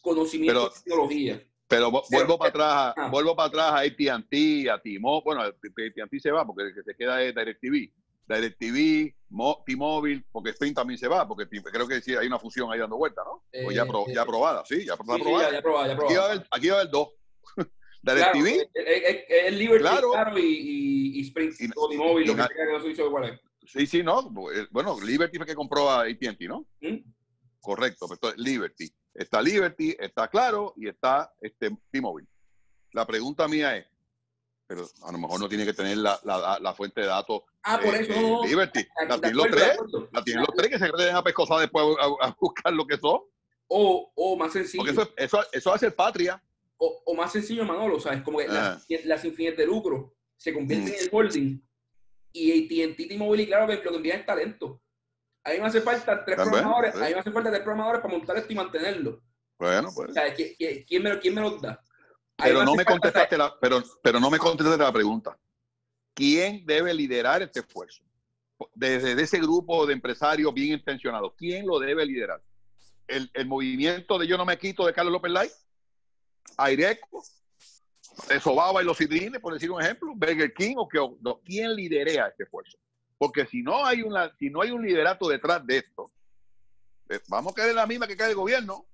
conocimiento 0.00 0.68
de 0.68 0.74
tecnología. 0.82 1.42
Pero 1.66 1.90
vuelvo 1.90 2.38
para 2.38 2.50
atrás, 2.50 3.10
vuelvo 3.10 3.34
para 3.34 3.48
atrás 3.48 3.72
a 3.72 3.78
AT&T, 3.80 4.70
a 4.70 4.80
T-Mobile, 4.80 5.22
bueno, 5.24 5.40
AT&T 5.42 6.20
se 6.20 6.30
va 6.30 6.46
porque 6.46 6.64
el 6.64 6.74
que 6.74 6.82
se 6.82 6.94
queda 6.94 7.22
es 7.22 7.34
DirecTV. 7.34 7.90
DirecTV, 8.26 9.14
T-Mobile, 9.66 10.24
porque 10.30 10.50
Sprint 10.50 10.76
también 10.76 10.98
se 10.98 11.08
va, 11.08 11.26
porque 11.26 11.46
creo 11.46 11.86
que 11.86 12.00
sí 12.00 12.14
hay 12.14 12.26
una 12.26 12.38
fusión 12.38 12.70
ahí 12.72 12.78
dando 12.78 12.96
vuelta, 12.96 13.22
¿no? 13.24 13.44
o 13.66 13.70
ya, 13.70 13.82
eh, 13.82 14.14
ya 14.14 14.22
aprobada, 14.22 14.64
sí, 14.64 14.84
ya, 14.84 14.94
aprobada. 14.94 15.18
Sí, 15.18 15.52
ya, 15.52 15.58
aprobada, 15.58 15.86
ya 15.88 15.94
aprobada. 15.94 16.46
Aquí 16.50 16.68
va 16.68 16.76
a 16.76 16.80
haber, 16.80 16.90
dos. 16.90 17.08
DirecTV. 18.02 18.68
es, 18.74 19.52
Liberty 19.54 19.82
claro. 19.82 20.12
claro 20.12 20.38
y, 20.38 21.18
y, 21.18 21.20
Sprint, 21.22 21.54
y, 21.60 21.70
o 21.74 21.88
T-Mobile, 21.88 22.26
lo 22.26 22.36
que 22.36 22.94
que 22.94 23.28
es. 23.28 23.40
Sí, 23.66 23.86
sí, 23.86 24.02
no. 24.02 24.30
Eh, 24.52 24.66
bueno, 24.70 24.98
Liberty 25.00 25.38
fue 25.38 25.46
que 25.46 25.54
compró 25.54 25.90
a 25.90 26.02
AT&T, 26.02 26.46
¿no? 26.46 26.66
¿Mm? 26.80 26.98
Correcto, 27.60 28.06
pues, 28.06 28.18
entonces 28.18 28.40
Liberty. 28.40 28.90
Está 29.14 29.40
Liberty, 29.40 29.96
está 29.98 30.28
Claro 30.28 30.74
y 30.76 30.88
está 30.88 31.32
este, 31.40 31.70
T-Mobile. 31.90 32.28
La 32.92 33.06
pregunta 33.06 33.48
mía 33.48 33.76
es, 33.76 33.86
pero 34.66 34.86
a 35.02 35.12
lo 35.12 35.18
mejor 35.18 35.40
no 35.40 35.48
tiene 35.48 35.64
que 35.64 35.72
tener 35.72 35.98
la, 35.98 36.18
la, 36.24 36.58
la 36.60 36.74
fuente 36.74 37.00
de 37.00 37.06
datos. 37.06 37.42
Ah, 37.62 37.78
por 37.82 37.94
eso. 37.94 38.12
Eh, 38.12 38.48
Liberty. 38.48 38.86
La 39.08 39.18
tienen 39.18 39.36
los 39.36 39.46
tres. 39.48 39.78
La 40.12 40.24
tienen 40.24 40.44
los 40.44 40.56
tres 40.56 40.70
que 40.70 40.78
se 40.78 40.90
creen 40.90 41.16
a 41.16 41.22
pescosar 41.22 41.60
después 41.60 41.84
a, 42.20 42.36
buscar 42.38 42.72
lo 42.72 42.86
que 42.86 42.96
son. 42.96 43.20
O, 43.68 44.12
o 44.14 44.36
más 44.36 44.52
sencillo. 44.52 44.84
Porque 44.84 44.92
eso, 44.92 45.12
eso, 45.16 45.46
eso 45.52 45.72
hace 45.72 45.90
patria. 45.90 46.42
O, 46.76 47.02
o, 47.04 47.14
más 47.14 47.32
sencillo, 47.32 47.64
Manolo, 47.64 48.00
¿sabes? 48.00 48.22
Como 48.22 48.38
que 48.38 48.48
las, 48.48 48.82
ah. 48.82 48.96
las 49.04 49.24
infinitas 49.24 49.58
de 49.58 49.66
lucro 49.66 50.14
se 50.36 50.52
convierten 50.52 50.92
mm. 50.92 50.96
en 50.96 51.02
el 51.02 51.08
holding 51.10 51.62
y 52.34 52.84
AT&T, 52.84 53.14
y 53.14 53.46
claro 53.46 53.66
que 53.68 53.76
lo 53.76 53.90
que 53.90 53.96
envían 53.96 54.20
es 54.20 54.26
talento. 54.26 54.82
A 55.44 55.50
mí 55.50 55.60
me 55.60 55.66
hace 55.66 55.80
falta 55.80 56.24
tres 56.24 56.36
programadores, 56.36 56.94
a 56.94 56.98
mí 56.98 57.14
me 57.14 57.20
hace 57.20 57.30
falta 57.30 57.50
tres 57.50 57.62
programadores 57.62 58.02
para 58.02 58.14
montar 58.14 58.36
esto 58.36 58.52
y 58.52 58.56
mantenerlo. 58.56 59.22
Bueno, 59.58 59.90
pues. 59.94 60.10
O 60.10 60.12
sea, 60.12 60.34
¿quién, 60.34 61.02
me, 61.02 61.18
quién 61.20 61.34
me 61.34 61.40
los 61.40 61.62
da? 61.62 61.80
Pero 62.36 62.64
no 62.64 62.74
me 62.74 62.84
contestaste 62.84 63.36
la, 63.36 63.58
pero, 63.60 63.82
pero 64.02 64.20
no 64.20 64.30
me 64.30 64.38
contestaste 64.38 64.82
la 64.82 64.92
pregunta. 64.92 65.38
¿Quién 66.14 66.64
debe 66.64 66.94
liderar 66.94 67.42
este 67.42 67.60
esfuerzo? 67.60 68.02
Desde 68.74 69.20
ese 69.20 69.38
grupo 69.40 69.86
de 69.86 69.94
empresarios 69.94 70.52
bien 70.54 70.74
intencionados, 70.74 71.32
¿quién 71.36 71.66
lo 71.66 71.78
debe 71.78 72.06
liderar? 72.06 72.40
¿El, 73.06 73.30
el 73.34 73.46
movimiento 73.46 74.18
de 74.18 74.26
Yo 74.26 74.36
no 74.36 74.44
me 74.44 74.58
quito 74.58 74.86
de 74.86 74.92
Carlos 74.92 75.12
López 75.12 75.32
Lai? 75.32 75.50
¿Aireco? 76.56 77.22
Sobaba 78.40 78.82
y 78.82 78.86
los 78.86 78.96
Sidrines, 78.96 79.40
por 79.40 79.52
decir 79.52 79.70
un 79.70 79.82
ejemplo, 79.82 80.12
Burger 80.14 80.52
King 80.54 80.76
o 80.76 80.88
no, 81.20 81.40
quién 81.44 81.74
liderea 81.74 82.28
este 82.28 82.44
esfuerzo. 82.44 82.78
Porque 83.18 83.46
si 83.46 83.62
no 83.62 83.84
hay 83.84 84.02
una, 84.02 84.34
si 84.38 84.50
no 84.50 84.62
hay 84.62 84.70
un 84.70 84.84
liderato 84.84 85.28
detrás 85.28 85.66
de 85.66 85.78
esto, 85.78 86.10
eh, 87.08 87.20
vamos 87.28 87.52
a 87.52 87.56
caer 87.56 87.70
en 87.70 87.76
la 87.76 87.86
misma 87.86 88.06
que 88.06 88.16
cae 88.16 88.30
el 88.30 88.36
gobierno. 88.36 88.86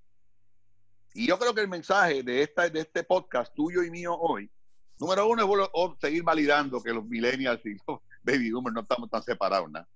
Y 1.14 1.26
yo 1.26 1.38
creo 1.38 1.54
que 1.54 1.60
el 1.60 1.68
mensaje 1.68 2.22
de 2.22 2.42
esta, 2.42 2.68
de 2.68 2.80
este 2.80 3.04
podcast 3.04 3.54
tuyo 3.54 3.82
y 3.82 3.90
mío 3.90 4.14
hoy, 4.14 4.50
número 4.98 5.28
uno 5.28 5.64
es 5.64 5.98
seguir 6.00 6.22
validando 6.22 6.82
que 6.82 6.92
los 6.92 7.04
millennials 7.04 7.64
y 7.64 7.74
los 7.86 8.00
baby 8.22 8.52
boomers 8.52 8.74
no 8.74 8.80
estamos 8.82 9.10
tan 9.10 9.22
separados, 9.22 9.70
¿no? 9.70 9.86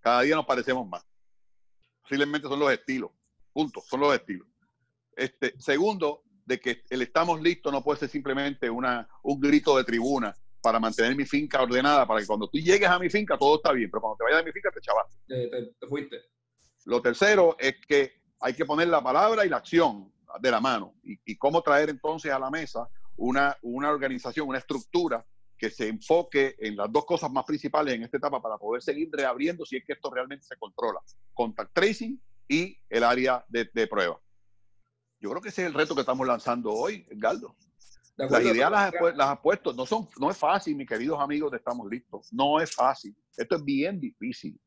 Cada 0.00 0.22
día 0.22 0.36
nos 0.36 0.46
parecemos 0.46 0.88
más. 0.88 1.04
Posiblemente 2.02 2.48
son 2.48 2.58
los 2.58 2.72
estilos. 2.72 3.10
Punto, 3.52 3.82
son 3.86 4.00
los 4.00 4.14
estilos. 4.14 4.46
Este, 5.16 5.54
segundo, 5.58 6.22
de 6.44 6.58
que 6.58 6.82
el 6.90 7.02
estamos 7.02 7.40
listos 7.40 7.72
no 7.72 7.82
puede 7.82 8.00
ser 8.00 8.08
simplemente 8.08 8.70
una, 8.70 9.08
un 9.22 9.40
grito 9.40 9.76
de 9.76 9.84
tribuna 9.84 10.34
para 10.62 10.78
mantener 10.80 11.16
mi 11.16 11.24
finca 11.24 11.62
ordenada, 11.62 12.06
para 12.06 12.20
que 12.20 12.26
cuando 12.26 12.48
tú 12.48 12.58
llegues 12.58 12.88
a 12.88 12.98
mi 12.98 13.08
finca 13.08 13.38
todo 13.38 13.56
está 13.56 13.72
bien, 13.72 13.90
pero 13.90 14.00
cuando 14.00 14.16
te 14.16 14.24
vayas 14.24 14.42
a 14.42 14.44
mi 14.44 14.52
finca 14.52 14.70
te 14.70 14.80
chavaste. 14.80 15.18
Te, 15.80 15.86
fuiste. 15.86 16.16
Lo 16.86 17.00
tercero 17.00 17.56
es 17.58 17.74
que 17.86 18.20
hay 18.40 18.54
que 18.54 18.64
poner 18.64 18.88
la 18.88 19.02
palabra 19.02 19.44
y 19.44 19.48
la 19.48 19.58
acción 19.58 20.12
de 20.40 20.50
la 20.50 20.60
mano 20.60 20.94
y, 21.02 21.36
cómo 21.36 21.62
traer 21.62 21.90
entonces 21.90 22.30
a 22.32 22.38
la 22.38 22.50
mesa 22.50 22.88
una, 23.16 23.56
una 23.62 23.90
organización, 23.90 24.48
una 24.48 24.58
estructura 24.58 25.24
que 25.56 25.70
se 25.70 25.88
enfoque 25.88 26.56
en 26.58 26.76
las 26.76 26.90
dos 26.90 27.04
cosas 27.04 27.30
más 27.30 27.44
principales 27.44 27.94
en 27.94 28.02
esta 28.02 28.16
etapa 28.16 28.40
para 28.40 28.56
poder 28.56 28.82
seguir 28.82 29.10
reabriendo 29.12 29.66
si 29.66 29.76
es 29.76 29.84
que 29.84 29.92
esto 29.92 30.10
realmente 30.10 30.46
se 30.46 30.56
controla. 30.56 31.00
Contact 31.34 31.72
tracing 31.74 32.20
y 32.48 32.78
el 32.88 33.04
área 33.04 33.44
de, 33.48 33.70
de 33.72 33.86
prueba. 33.86 34.18
Yo 35.20 35.28
creo 35.30 35.42
que 35.42 35.50
ese 35.50 35.62
es 35.62 35.66
el 35.66 35.74
reto 35.74 35.94
que 35.94 36.00
estamos 36.00 36.26
lanzando 36.26 36.72
hoy, 36.72 37.06
Galdo. 37.10 37.54
Las 38.16 38.44
ideas 38.44 38.70
las, 38.70 38.92
las 39.16 39.28
has 39.28 39.40
puesto. 39.40 39.72
No, 39.72 39.86
son, 39.86 40.08
no 40.18 40.30
es 40.30 40.36
fácil, 40.36 40.76
mis 40.76 40.88
queridos 40.88 41.18
amigos 41.20 41.50
de 41.50 41.58
Estamos 41.58 41.88
Listos. 41.88 42.32
No 42.32 42.60
es 42.60 42.74
fácil. 42.74 43.14
Esto 43.36 43.56
es 43.56 43.64
bien 43.64 44.00
difícil. 44.00 44.58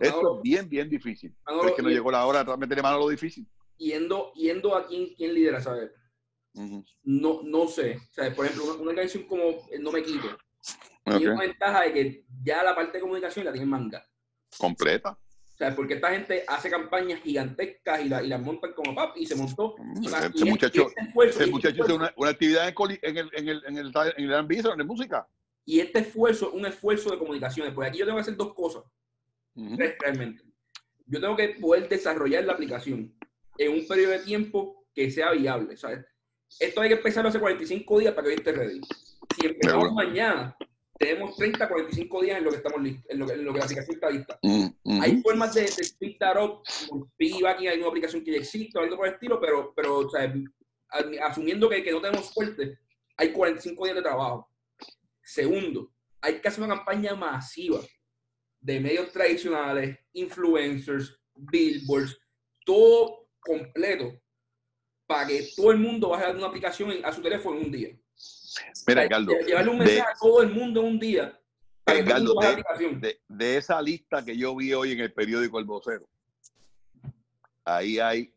Esto 0.00 0.36
es 0.36 0.42
bien, 0.42 0.68
bien 0.68 0.88
difícil. 0.88 1.34
es 1.66 1.72
que 1.72 1.82
no 1.82 1.90
llegó 1.90 2.10
la 2.10 2.24
hora 2.24 2.44
de 2.44 2.56
meterle 2.56 2.82
mano 2.82 2.96
a 2.96 3.00
lo 3.00 3.08
difícil. 3.08 3.46
Yendo, 3.76 4.32
yendo 4.34 4.76
a 4.76 4.86
quién, 4.86 5.14
quién 5.14 5.34
lidera, 5.34 5.60
¿sabes? 5.60 5.90
no, 7.02 7.42
no 7.42 7.66
sé. 7.66 8.00
Por 8.36 8.46
ejemplo, 8.46 8.76
una, 8.80 8.94
canción 8.94 9.24
como 9.24 9.66
No 9.80 9.92
Me 9.92 10.02
Quito. 10.02 10.36
Tiene 11.04 11.32
una 11.32 11.42
ventaja 11.42 11.82
de 11.82 11.92
que 11.92 12.24
ya 12.42 12.62
la 12.62 12.74
parte 12.74 12.98
de 12.98 13.00
comunicación 13.00 13.44
la 13.44 13.52
tiene 13.52 13.66
manga. 13.66 14.06
Completa. 14.56 15.10
O 15.10 15.56
sea, 15.56 15.74
porque 15.76 15.94
esta 15.94 16.10
gente 16.10 16.44
hace 16.48 16.68
campañas 16.68 17.20
gigantescas 17.20 18.04
y, 18.04 18.08
la, 18.08 18.22
y 18.22 18.28
las 18.28 18.40
montan 18.40 18.72
como 18.72 18.94
pap 18.94 19.16
y 19.16 19.26
se 19.26 19.36
montó. 19.36 19.76
Mm, 19.78 20.04
ese, 20.04 20.44
muchacho, 20.44 20.88
este 21.24 21.46
muchacho 21.46 21.94
una, 21.94 22.12
una, 22.16 22.30
actividad 22.30 22.66
en, 22.66 22.74
el, 22.76 22.98
en, 23.02 23.16
el, 23.16 23.30
en, 23.36 23.48
el, 23.48 23.62
en 23.66 23.76
el 23.76 24.66
en 24.66 24.80
el 24.80 24.86
música. 24.86 25.28
Y 25.64 25.80
este 25.80 26.00
esfuerzo 26.00 26.48
es 26.48 26.54
un 26.54 26.66
esfuerzo 26.66 27.10
de 27.10 27.18
comunicaciones. 27.18 27.72
Porque 27.72 27.88
aquí 27.88 27.98
yo 27.98 28.04
tengo 28.04 28.16
que 28.16 28.22
hacer 28.22 28.36
dos 28.36 28.54
cosas. 28.54 28.82
Realmente. 29.54 30.42
Yo 31.06 31.20
tengo 31.20 31.36
que 31.36 31.50
poder 31.60 31.88
desarrollar 31.88 32.44
la 32.44 32.54
aplicación 32.54 33.14
en 33.58 33.72
un 33.72 33.86
periodo 33.86 34.12
de 34.12 34.20
tiempo 34.20 34.86
que 34.94 35.10
sea 35.10 35.32
viable. 35.32 35.76
¿sabes? 35.76 36.04
Esto 36.58 36.80
hay 36.80 36.88
que 36.90 36.96
empezar 36.96 37.26
hace 37.26 37.40
45 37.40 37.98
días 37.98 38.14
para 38.14 38.28
que 38.28 38.34
yo 38.34 38.38
esté 38.38 38.52
ready. 38.52 38.80
Si 39.38 39.46
empezamos 39.46 39.92
mañana, 39.92 40.56
tenemos 40.98 41.36
30, 41.36 41.68
45 41.68 42.22
días 42.22 42.38
en 42.38 42.44
lo 42.44 42.50
que 42.50 42.56
estamos 42.56 42.82
listos, 42.82 43.04
en 43.08 43.18
lo 43.18 43.26
que, 43.26 43.32
en 43.32 43.44
lo 43.44 43.52
que 43.52 43.58
la 43.58 43.64
aplicación 43.64 43.94
está 43.96 44.10
lista. 44.10 44.38
Mm, 44.42 45.00
hay 45.02 45.22
formas 45.22 45.54
de, 45.54 45.62
de 45.62 45.82
speed 45.82 46.16
that 46.18 46.42
up, 46.42 46.62
hay 47.18 47.78
una 47.78 47.88
aplicación 47.88 48.22
que 48.22 48.32
ya 48.32 48.38
existe, 48.38 48.78
algo 48.78 48.96
por 48.96 49.08
el 49.08 49.14
estilo, 49.14 49.40
pero, 49.40 49.72
pero 49.74 49.98
o 49.98 50.10
sea, 50.10 50.32
asumiendo 51.22 51.68
que, 51.68 51.82
que, 51.82 51.90
no 51.90 52.00
tenemos 52.00 52.26
suerte, 52.26 52.78
hay 53.16 53.32
45 53.32 53.84
días 53.84 53.96
de 53.96 54.02
trabajo. 54.02 54.48
Segundo, 55.22 55.92
hay 56.20 56.40
que 56.40 56.48
hacer 56.48 56.62
una 56.62 56.76
campaña 56.76 57.14
masiva 57.14 57.80
de 58.60 58.80
medios 58.80 59.10
tradicionales, 59.10 59.98
influencers, 60.12 61.18
billboards, 61.34 62.18
todo 62.64 63.23
completo, 63.44 64.20
para 65.06 65.26
que 65.26 65.48
todo 65.56 65.72
el 65.72 65.78
mundo 65.78 66.10
vaya 66.10 66.24
a 66.24 66.26
dar 66.28 66.36
una 66.36 66.46
aplicación 66.46 66.92
a 67.04 67.12
su 67.12 67.22
teléfono 67.22 67.58
en 67.58 67.66
un 67.66 67.70
día. 67.72 67.96
Mira. 68.86 69.06
Llevarle 69.06 69.70
un 69.70 69.78
mensaje 69.78 70.00
a 70.00 70.14
todo 70.20 70.42
el 70.42 70.50
mundo 70.50 70.80
en 70.80 70.86
un 70.86 70.98
día. 70.98 71.40
de, 71.86 73.20
de, 73.28 73.56
esa 73.56 73.82
lista 73.82 74.24
que 74.24 74.36
yo 74.36 74.56
vi 74.56 74.72
hoy 74.72 74.92
en 74.92 75.00
el 75.00 75.12
periódico 75.12 75.58
El 75.58 75.64
Vocero, 75.66 76.08
ahí 77.64 77.98
hay 77.98 78.34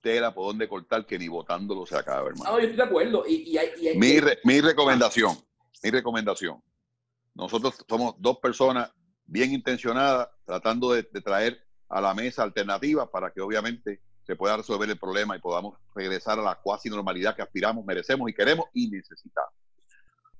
tela 0.00 0.34
por 0.34 0.46
donde 0.46 0.68
cortar 0.68 1.06
que 1.06 1.18
ni 1.18 1.28
votándolo 1.28 1.86
se 1.86 1.96
acaba, 1.96 2.28
hermano. 2.28 2.50
No, 2.50 2.58
yo 2.58 2.64
estoy 2.64 2.76
de 2.76 2.82
acuerdo. 2.82 3.24
Y, 3.26 3.50
y 3.50 3.58
hay, 3.58 3.96
mi, 3.96 4.18
mi 4.44 4.60
recomendación, 4.60 5.36
mi 5.82 5.90
recomendación. 5.90 6.62
Nosotros 7.34 7.84
somos 7.88 8.14
dos 8.18 8.38
personas 8.38 8.92
bien 9.24 9.52
intencionadas 9.52 10.28
tratando 10.44 10.92
de, 10.92 11.02
de 11.04 11.20
traer 11.20 11.62
a 11.88 12.00
la 12.00 12.14
mesa 12.14 12.42
alternativas 12.42 13.08
para 13.08 13.30
que 13.30 13.40
obviamente 13.40 14.02
se 14.28 14.36
pueda 14.36 14.58
resolver 14.58 14.90
el 14.90 14.98
problema 14.98 15.34
y 15.34 15.40
podamos 15.40 15.78
regresar 15.94 16.38
a 16.38 16.42
la 16.42 16.54
cuasi 16.56 16.90
normalidad 16.90 17.34
que 17.34 17.40
aspiramos, 17.40 17.82
merecemos 17.86 18.28
y 18.28 18.34
queremos 18.34 18.66
y 18.74 18.90
necesitamos. 18.90 19.54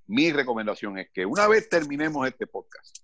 Mi 0.07 0.31
recomendación 0.31 0.99
es 0.99 1.09
que 1.11 1.25
una 1.25 1.49
vez 1.49 1.71
terminemos 1.71 2.29
este 2.29 2.47
podcast, 2.47 2.99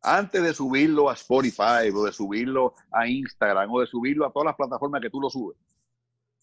antes 0.00 0.40
de 0.44 0.54
subirlo 0.54 1.10
a 1.10 1.14
Spotify 1.14 1.90
o 1.92 2.04
de 2.04 2.12
subirlo 2.12 2.74
a 2.92 3.08
Instagram 3.08 3.68
o 3.72 3.80
de 3.80 3.88
subirlo 3.88 4.24
a 4.24 4.32
todas 4.32 4.46
las 4.46 4.54
plataformas 4.54 5.00
que 5.00 5.10
tú 5.10 5.20
lo 5.20 5.28
subes, 5.28 5.58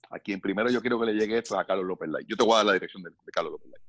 a 0.10 0.20
quien 0.20 0.42
primero 0.42 0.70
yo 0.70 0.82
quiero 0.82 1.00
que 1.00 1.06
le 1.06 1.14
llegue 1.14 1.38
esto 1.38 1.58
a 1.58 1.64
Carlos 1.64 1.86
López 1.86 2.10
Lai. 2.10 2.26
Yo 2.28 2.36
te 2.36 2.44
voy 2.44 2.56
a 2.56 2.58
dar 2.58 2.66
la 2.66 2.74
dirección 2.74 3.02
de, 3.02 3.12
Carlos 3.32 3.54
López 3.54 3.72
Lai, 3.72 3.82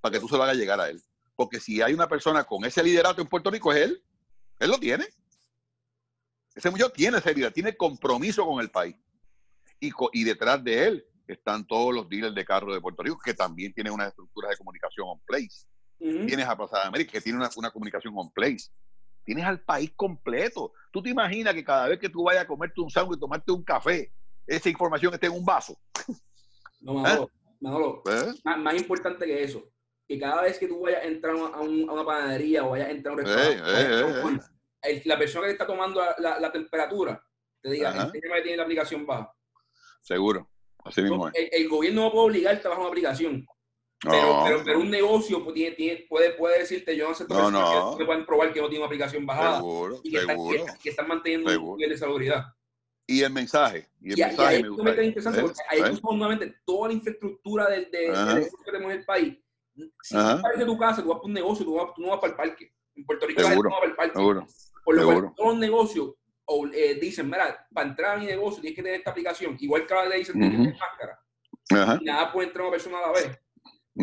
para 0.00 0.14
que 0.14 0.20
tú 0.20 0.28
se 0.28 0.38
lo 0.38 0.42
hagas 0.42 0.56
llegar 0.56 0.80
a 0.80 0.88
él. 0.88 1.02
Porque 1.36 1.60
si 1.60 1.82
hay 1.82 1.92
una 1.92 2.08
persona 2.08 2.44
con 2.44 2.64
ese 2.64 2.82
liderato 2.82 3.20
en 3.20 3.28
Puerto 3.28 3.50
Rico, 3.50 3.74
es 3.74 3.84
él. 3.84 4.02
Él 4.58 4.70
lo 4.70 4.78
tiene. 4.78 5.06
Ese 6.54 6.70
muchacho 6.70 6.92
tiene 6.92 7.18
liderato, 7.18 7.52
tiene 7.52 7.76
compromiso 7.76 8.46
con 8.46 8.62
el 8.62 8.70
país 8.70 8.96
y, 9.80 10.24
detrás 10.24 10.62
de 10.62 10.86
él 10.86 11.06
están 11.26 11.66
todos 11.66 11.94
los 11.94 12.08
dealers 12.08 12.34
de 12.34 12.44
carros 12.44 12.74
de 12.74 12.80
Puerto 12.80 13.02
Rico 13.02 13.18
que 13.22 13.34
también 13.34 13.72
tienen 13.72 13.92
unas 13.92 14.08
estructuras 14.08 14.50
de 14.50 14.56
comunicación 14.56 15.08
on 15.08 15.20
place. 15.26 15.66
Tienes 15.98 16.46
a 16.46 16.56
Plaza 16.56 16.78
de 16.78 16.84
América 16.84 17.12
que 17.12 17.20
tiene 17.20 17.38
una, 17.38 17.70
comunicación 17.70 18.14
on 18.16 18.30
place. 18.30 18.70
tienes 19.24 19.44
al 19.44 19.60
país 19.60 19.92
completo. 19.94 20.72
Tú 20.92 21.02
te 21.02 21.10
imaginas 21.10 21.54
que 21.54 21.64
cada 21.64 21.88
vez 21.88 21.98
que 21.98 22.08
tú 22.08 22.24
vayas 22.24 22.44
a 22.44 22.46
comerte 22.46 22.80
un 22.80 22.90
sándwich 22.90 23.18
y 23.18 23.20
tomarte 23.20 23.52
un 23.52 23.64
café, 23.64 24.12
esa 24.46 24.68
información 24.68 25.12
esté 25.12 25.26
en 25.26 25.32
un 25.32 25.44
vaso. 25.44 25.78
No, 26.80 27.02
Manolo, 27.60 28.02
¿Eh? 28.06 28.32
¿Eh? 28.32 28.56
más, 28.56 28.74
importante 28.76 29.26
que 29.26 29.42
eso, 29.42 29.68
que 30.06 30.18
cada 30.18 30.42
vez 30.42 30.58
que 30.58 30.68
tú 30.68 30.80
vayas 30.80 31.02
a 31.02 31.06
entrar 31.06 31.34
a, 31.34 31.60
una 31.60 32.04
panadería 32.04 32.64
o 32.64 32.70
vayas 32.70 32.88
a 32.88 32.90
entrar 32.92 33.12
a 33.12 33.16
un 33.16 33.24
restaurante, 33.24 34.44
la 35.04 35.18
persona 35.18 35.42
que 35.42 35.48
te 35.48 35.52
está 35.52 35.66
tomando 35.66 36.00
la, 36.18 36.52
temperatura 36.52 37.22
te 37.60 37.70
diga, 37.70 38.12
que 38.12 38.20
tiene 38.20 38.56
la 38.56 38.62
aplicación 38.62 39.04
baja. 39.04 39.34
Seguro, 40.00 40.48
así 40.84 41.02
mismo 41.02 41.30
El, 41.34 41.68
gobierno 41.68 42.02
no 42.02 42.12
puede 42.12 42.26
obligarte 42.26 42.66
a 42.66 42.70
bajar 42.70 42.82
una 42.82 42.90
aplicación. 42.90 43.46
Pero, 44.00 44.62
pero, 44.64 44.78
un 44.78 44.90
negocio 44.90 45.42
puede, 45.42 46.06
puede, 46.08 46.30
puede 46.34 46.60
decirte, 46.60 46.96
yo 46.96 47.08
no 47.08 47.14
sé, 47.14 47.24
no, 47.28 47.50
no. 47.50 47.96
que 47.98 48.04
pueden 48.04 48.24
probar 48.24 48.52
que 48.52 48.60
no 48.60 48.68
tiene 48.68 48.78
una 48.78 48.86
aplicación 48.86 49.26
bajada 49.26 49.56
seguro, 49.56 50.00
y 50.04 50.12
que, 50.12 50.20
seguro. 50.20 50.56
Están, 50.56 50.78
que, 50.78 50.90
están 50.90 51.08
manteniendo 51.08 51.60
un 51.60 51.76
nivel 51.76 51.90
de 51.90 51.98
salubridad. 51.98 52.44
Y 53.08 53.22
el 53.22 53.32
mensaje. 53.32 53.88
Y 54.00 54.12
el 54.12 54.28
mensaje 54.28 54.56
ahí 54.56 54.62
me 54.62 54.68
gusta. 54.68 55.02
interesante 55.02 55.40
porque 55.40 55.60
ahí 55.68 55.80
¿Eh? 55.80 55.98
nuevamente 56.02 56.54
toda 56.64 56.88
la 56.88 56.94
infraestructura 56.94 57.68
del, 57.68 57.90
de, 57.90 57.98
de 57.98 58.50
que 58.64 58.70
tenemos 58.70 58.92
en 58.92 58.98
el 58.98 59.04
país. 59.04 59.36
Si 60.02 60.14
tú 60.14 60.20
sales 60.20 60.58
de 60.58 60.64
tu 60.64 60.78
casa, 60.78 61.02
tú 61.02 61.08
vas 61.08 61.18
para 61.18 61.26
un 61.26 61.32
negocio, 61.32 61.64
tú, 61.64 61.74
vas, 61.74 61.94
tú 61.94 62.02
no 62.02 62.08
vas 62.08 62.20
para 62.20 62.32
el 62.32 62.36
parque. 62.36 62.72
En 62.94 63.04
Puerto 63.04 63.26
Rico 63.26 63.42
seguro, 63.42 63.70
no 63.70 63.70
vas 63.70 63.80
para 63.80 63.90
el 63.90 63.96
parque. 63.96 64.12
Seguro, 64.14 64.46
Por 64.84 64.96
lo 64.96 65.04
cual 65.04 65.32
todos 65.36 65.50
los 65.50 65.58
negocios 65.58 66.14
o, 66.50 66.66
eh, 66.66 66.94
dicen, 67.00 67.26
mira, 67.26 67.66
para 67.72 67.88
entrar 67.88 68.16
a 68.16 68.18
mi 68.18 68.26
negocio 68.26 68.62
tienes 68.62 68.76
que 68.76 68.82
tener 68.82 68.98
esta 68.98 69.10
aplicación. 69.10 69.56
Igual 69.60 69.86
que 69.86 69.94
ahora 69.94 70.08
le 70.08 70.16
dicen, 70.16 70.34
tienes 70.34 70.50
que 70.50 70.56
tener 70.56 70.78
máscara. 70.78 71.20
Ajá. 71.70 71.98
Y 72.00 72.04
nada 72.04 72.32
puede 72.32 72.48
entrar 72.48 72.66
una 72.66 72.70
persona 72.72 72.98
a 72.98 73.06
la 73.06 73.12
vez. 73.12 73.38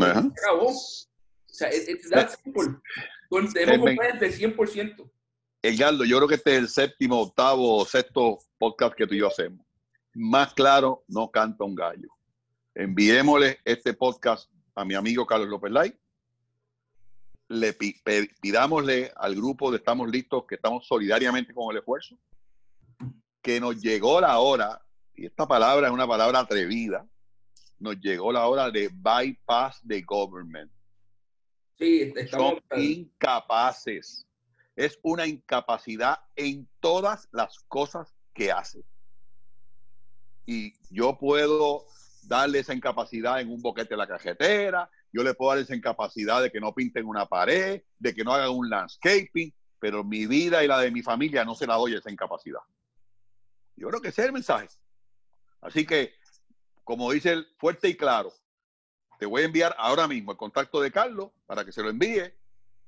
Ajá. 0.01 0.21
Se 0.21 0.27
acabó. 0.27 0.67
O 0.67 0.77
sea, 1.47 1.73
it's 1.73 2.09
that 2.09 2.29
simple. 2.29 2.75
Tenemos 3.53 3.89
que 3.89 4.31
100%. 4.31 5.11
Edgardo, 5.63 6.05
yo 6.05 6.17
creo 6.17 6.27
que 6.27 6.35
este 6.35 6.53
es 6.53 6.59
el 6.59 6.69
séptimo, 6.69 7.21
octavo 7.21 7.83
sexto 7.85 8.37
podcast 8.59 8.93
que 8.95 9.07
tú 9.07 9.15
y 9.15 9.19
yo 9.19 9.27
hacemos. 9.27 9.65
Más 10.13 10.53
claro, 10.53 11.03
no 11.07 11.31
canta 11.31 11.63
un 11.63 11.73
gallo. 11.73 12.09
Enviémosle 12.75 13.59
este 13.65 13.93
podcast 13.95 14.51
a 14.75 14.85
mi 14.85 14.93
amigo 14.93 15.25
Carlos 15.25 15.49
López 15.49 15.71
Lai. 15.71 15.99
Le 17.47 17.73
pidámosle 17.73 19.11
al 19.15 19.35
grupo 19.35 19.71
de 19.71 19.77
Estamos 19.77 20.09
Listos 20.09 20.45
que 20.47 20.55
estamos 20.55 20.87
solidariamente 20.87 21.53
con 21.53 21.71
el 21.71 21.79
esfuerzo, 21.79 22.17
que 23.41 23.59
nos 23.59 23.79
llegó 23.81 24.19
la 24.19 24.39
hora, 24.39 24.81
y 25.13 25.27
esta 25.27 25.47
palabra 25.47 25.87
es 25.87 25.93
una 25.93 26.07
palabra 26.07 26.39
atrevida, 26.39 27.07
nos 27.79 27.99
llegó 27.99 28.31
la 28.31 28.47
hora 28.47 28.71
de 28.71 28.89
bypass 28.91 29.81
the 29.87 30.01
government. 30.01 30.71
Sí, 31.77 32.13
estamos... 32.15 32.55
Son 32.69 32.81
incapaces 32.81 34.25
es 34.75 34.99
una 35.03 35.25
incapacidad 35.25 36.19
en 36.35 36.67
todas 36.79 37.29
las 37.31 37.59
cosas 37.67 38.13
que 38.33 38.51
hace. 38.51 38.83
Y 40.45 40.73
yo 40.93 41.17
puedo 41.17 41.85
darle 42.23 42.59
esa 42.59 42.73
incapacidad 42.73 43.39
en 43.39 43.49
un 43.49 43.61
boquete 43.61 43.91
de 43.91 43.97
la 43.97 44.07
cajetera, 44.07 44.89
yo 45.15 45.23
le 45.23 45.33
puedo 45.33 45.51
dar 45.51 45.59
esa 45.59 45.75
incapacidad 45.75 46.41
de 46.41 46.51
que 46.51 46.59
no 46.59 46.73
pinten 46.73 47.05
una 47.05 47.25
pared, 47.25 47.81
de 47.99 48.13
que 48.13 48.23
no 48.25 48.33
hagan 48.33 48.49
un 48.49 48.69
landscaping, 48.69 49.53
pero 49.79 50.03
mi 50.03 50.25
vida 50.25 50.61
y 50.63 50.67
la 50.67 50.79
de 50.79 50.91
mi 50.91 51.01
familia 51.01 51.45
no 51.45 51.55
se 51.55 51.65
la 51.65 51.75
doy 51.75 51.95
esa 51.95 52.11
incapacidad. 52.11 52.59
Yo 53.77 53.87
creo 53.87 54.01
que 54.01 54.09
ese 54.09 54.23
es 54.23 54.27
el 54.27 54.33
mensaje. 54.33 54.67
Así 55.61 55.85
que, 55.85 56.13
como 56.83 57.11
dice 57.11 57.31
el 57.31 57.47
fuerte 57.57 57.87
y 57.87 57.95
claro, 57.95 58.33
te 59.17 59.25
voy 59.25 59.43
a 59.43 59.45
enviar 59.45 59.73
ahora 59.77 60.05
mismo 60.05 60.33
el 60.33 60.37
contacto 60.37 60.81
de 60.81 60.91
Carlos 60.91 61.31
para 61.45 61.63
que 61.63 61.71
se 61.71 61.81
lo 61.81 61.89
envíe 61.89 62.33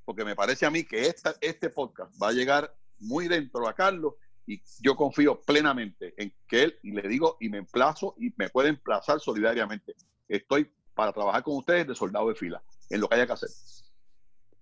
porque 0.08 0.24
me 0.24 0.38
parece 0.38 0.66
a 0.66 0.72
mí 0.72 0.86
que 0.86 1.06
esta, 1.06 1.36
este 1.42 1.70
podcast 1.70 2.14
va 2.22 2.30
a 2.30 2.32
llegar 2.32 2.74
muy 2.98 3.28
dentro 3.28 3.68
a 3.68 3.76
Carlos 3.76 4.16
y 4.46 4.62
yo 4.80 4.96
confío 4.96 5.42
plenamente 5.42 6.14
en 6.16 6.34
que 6.48 6.64
él, 6.64 6.80
y 6.82 6.92
le 6.92 7.02
digo, 7.10 7.36
y 7.42 7.50
me 7.50 7.58
emplazo 7.58 8.16
y 8.18 8.34
me 8.38 8.50
puede 8.50 8.70
emplazar 8.70 9.20
solidariamente. 9.20 9.96
Estoy 10.30 10.72
para 10.98 11.14
trabajar 11.14 11.44
con 11.44 11.56
ustedes 11.56 11.88
de 11.88 11.96
soldado 11.96 12.28
de 12.28 12.36
fila, 12.36 12.62
en 12.90 13.00
lo 13.00 13.08
que 13.08 13.16
haya 13.16 13.28
que 13.28 13.34
hacer. 13.34 13.50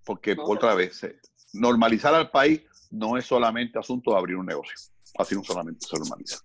Porque 0.04 0.36
otra 0.38 0.74
vez, 0.74 1.02
eh, 1.02 1.18
normalizar 1.54 2.14
al 2.14 2.30
país 2.30 2.62
no 2.90 3.16
es 3.16 3.24
solamente 3.24 3.78
asunto 3.78 4.12
de 4.12 4.18
abrir 4.18 4.36
un 4.36 4.46
negocio. 4.46 4.76
Así 5.18 5.34
no 5.34 5.42
solamente 5.42 5.86
se 5.86 5.98
normaliza. 5.98 6.38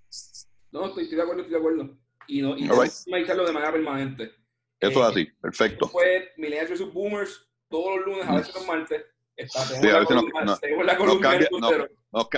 No, 0.71 0.87
estoy, 0.87 1.07
de 1.07 1.21
acuerdo, 1.21 1.41
estoy 1.41 1.51
de 1.51 1.59
acuerdo. 1.59 1.97
Y 2.27 2.41
no, 2.41 2.57
y 2.57 2.63
normalizarlo 2.63 3.45
de 3.45 3.51
manera 3.51 3.73
permanente. 3.73 4.31
Eso 4.79 5.01
es 5.01 5.07
eh, 5.07 5.11
así, 5.11 5.25
perfecto. 5.41 5.89
Fue 5.89 6.31
Millennials 6.37 6.71
vs. 6.71 6.93
Boomers 6.93 7.45
todos 7.69 7.97
los 7.97 8.05
lunes, 8.05 8.27
a 8.27 8.35
veces 8.37 8.55
los 8.55 8.65
martes. 8.65 9.05
Está, 9.35 9.61
sí, 9.61 9.89
a 9.89 9.99
veces 9.99 10.17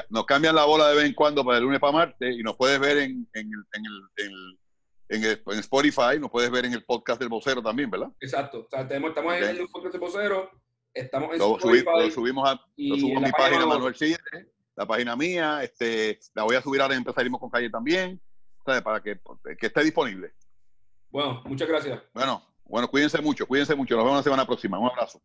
nos, 0.09 0.25
cambian 0.25 0.55
la 0.55 0.65
bola 0.65 0.89
de 0.89 0.95
vez 0.95 1.05
en 1.05 1.13
cuando 1.13 1.43
para 1.43 1.57
el 1.57 1.63
lunes 1.63 1.79
para 1.79 1.93
martes 1.93 2.35
y 2.35 2.43
nos 2.43 2.55
puedes 2.55 2.79
ver 2.79 2.97
en, 2.97 3.27
en, 3.33 3.47
en, 3.47 3.85
el, 3.85 4.25
en, 4.25 4.31
el, 4.31 4.59
en, 5.09 5.59
Spotify, 5.59 6.19
nos 6.19 6.31
puedes 6.31 6.49
ver 6.49 6.65
en 6.65 6.73
el 6.73 6.83
podcast 6.83 7.19
del 7.19 7.29
vocero 7.29 7.61
también, 7.61 7.89
¿verdad? 7.89 8.11
Exacto. 8.19 8.61
O 8.61 8.69
sea, 8.69 8.87
tenemos, 8.87 9.09
estamos 9.09 9.33
en 9.35 9.43
el 9.43 9.69
podcast 9.69 9.91
del 9.91 10.01
vocero, 10.01 10.51
estamos 10.93 11.33
en 11.33 11.39
lo 11.39 11.57
Spotify. 11.57 11.85
lo 11.85 12.11
subimos 12.11 12.49
a, 12.49 12.61
lo 12.77 12.95
subo 12.97 13.17
a 13.17 13.21
mi 13.21 13.31
página, 13.31 13.65
Manuel 13.65 13.93
Chile, 13.93 14.17
la 14.75 14.85
página 14.85 15.15
mía, 15.15 15.63
este, 15.63 16.19
la 16.33 16.43
voy 16.43 16.55
a 16.55 16.61
subir 16.61 16.81
ahora 16.81 16.95
empezaremos 16.95 17.39
con 17.39 17.49
calle 17.49 17.69
también, 17.69 18.19
para 18.63 19.01
que, 19.01 19.19
que 19.59 19.67
esté 19.67 19.83
disponible. 19.83 20.33
Bueno, 21.09 21.43
muchas 21.45 21.67
gracias. 21.67 22.01
Bueno, 22.13 22.41
bueno, 22.65 22.87
cuídense 22.87 23.21
mucho, 23.21 23.45
cuídense 23.45 23.75
mucho. 23.75 23.95
Nos 23.95 24.03
vemos 24.03 24.19
la 24.19 24.23
semana 24.23 24.45
próxima. 24.45 24.79
Un 24.79 24.89
abrazo. 24.89 25.21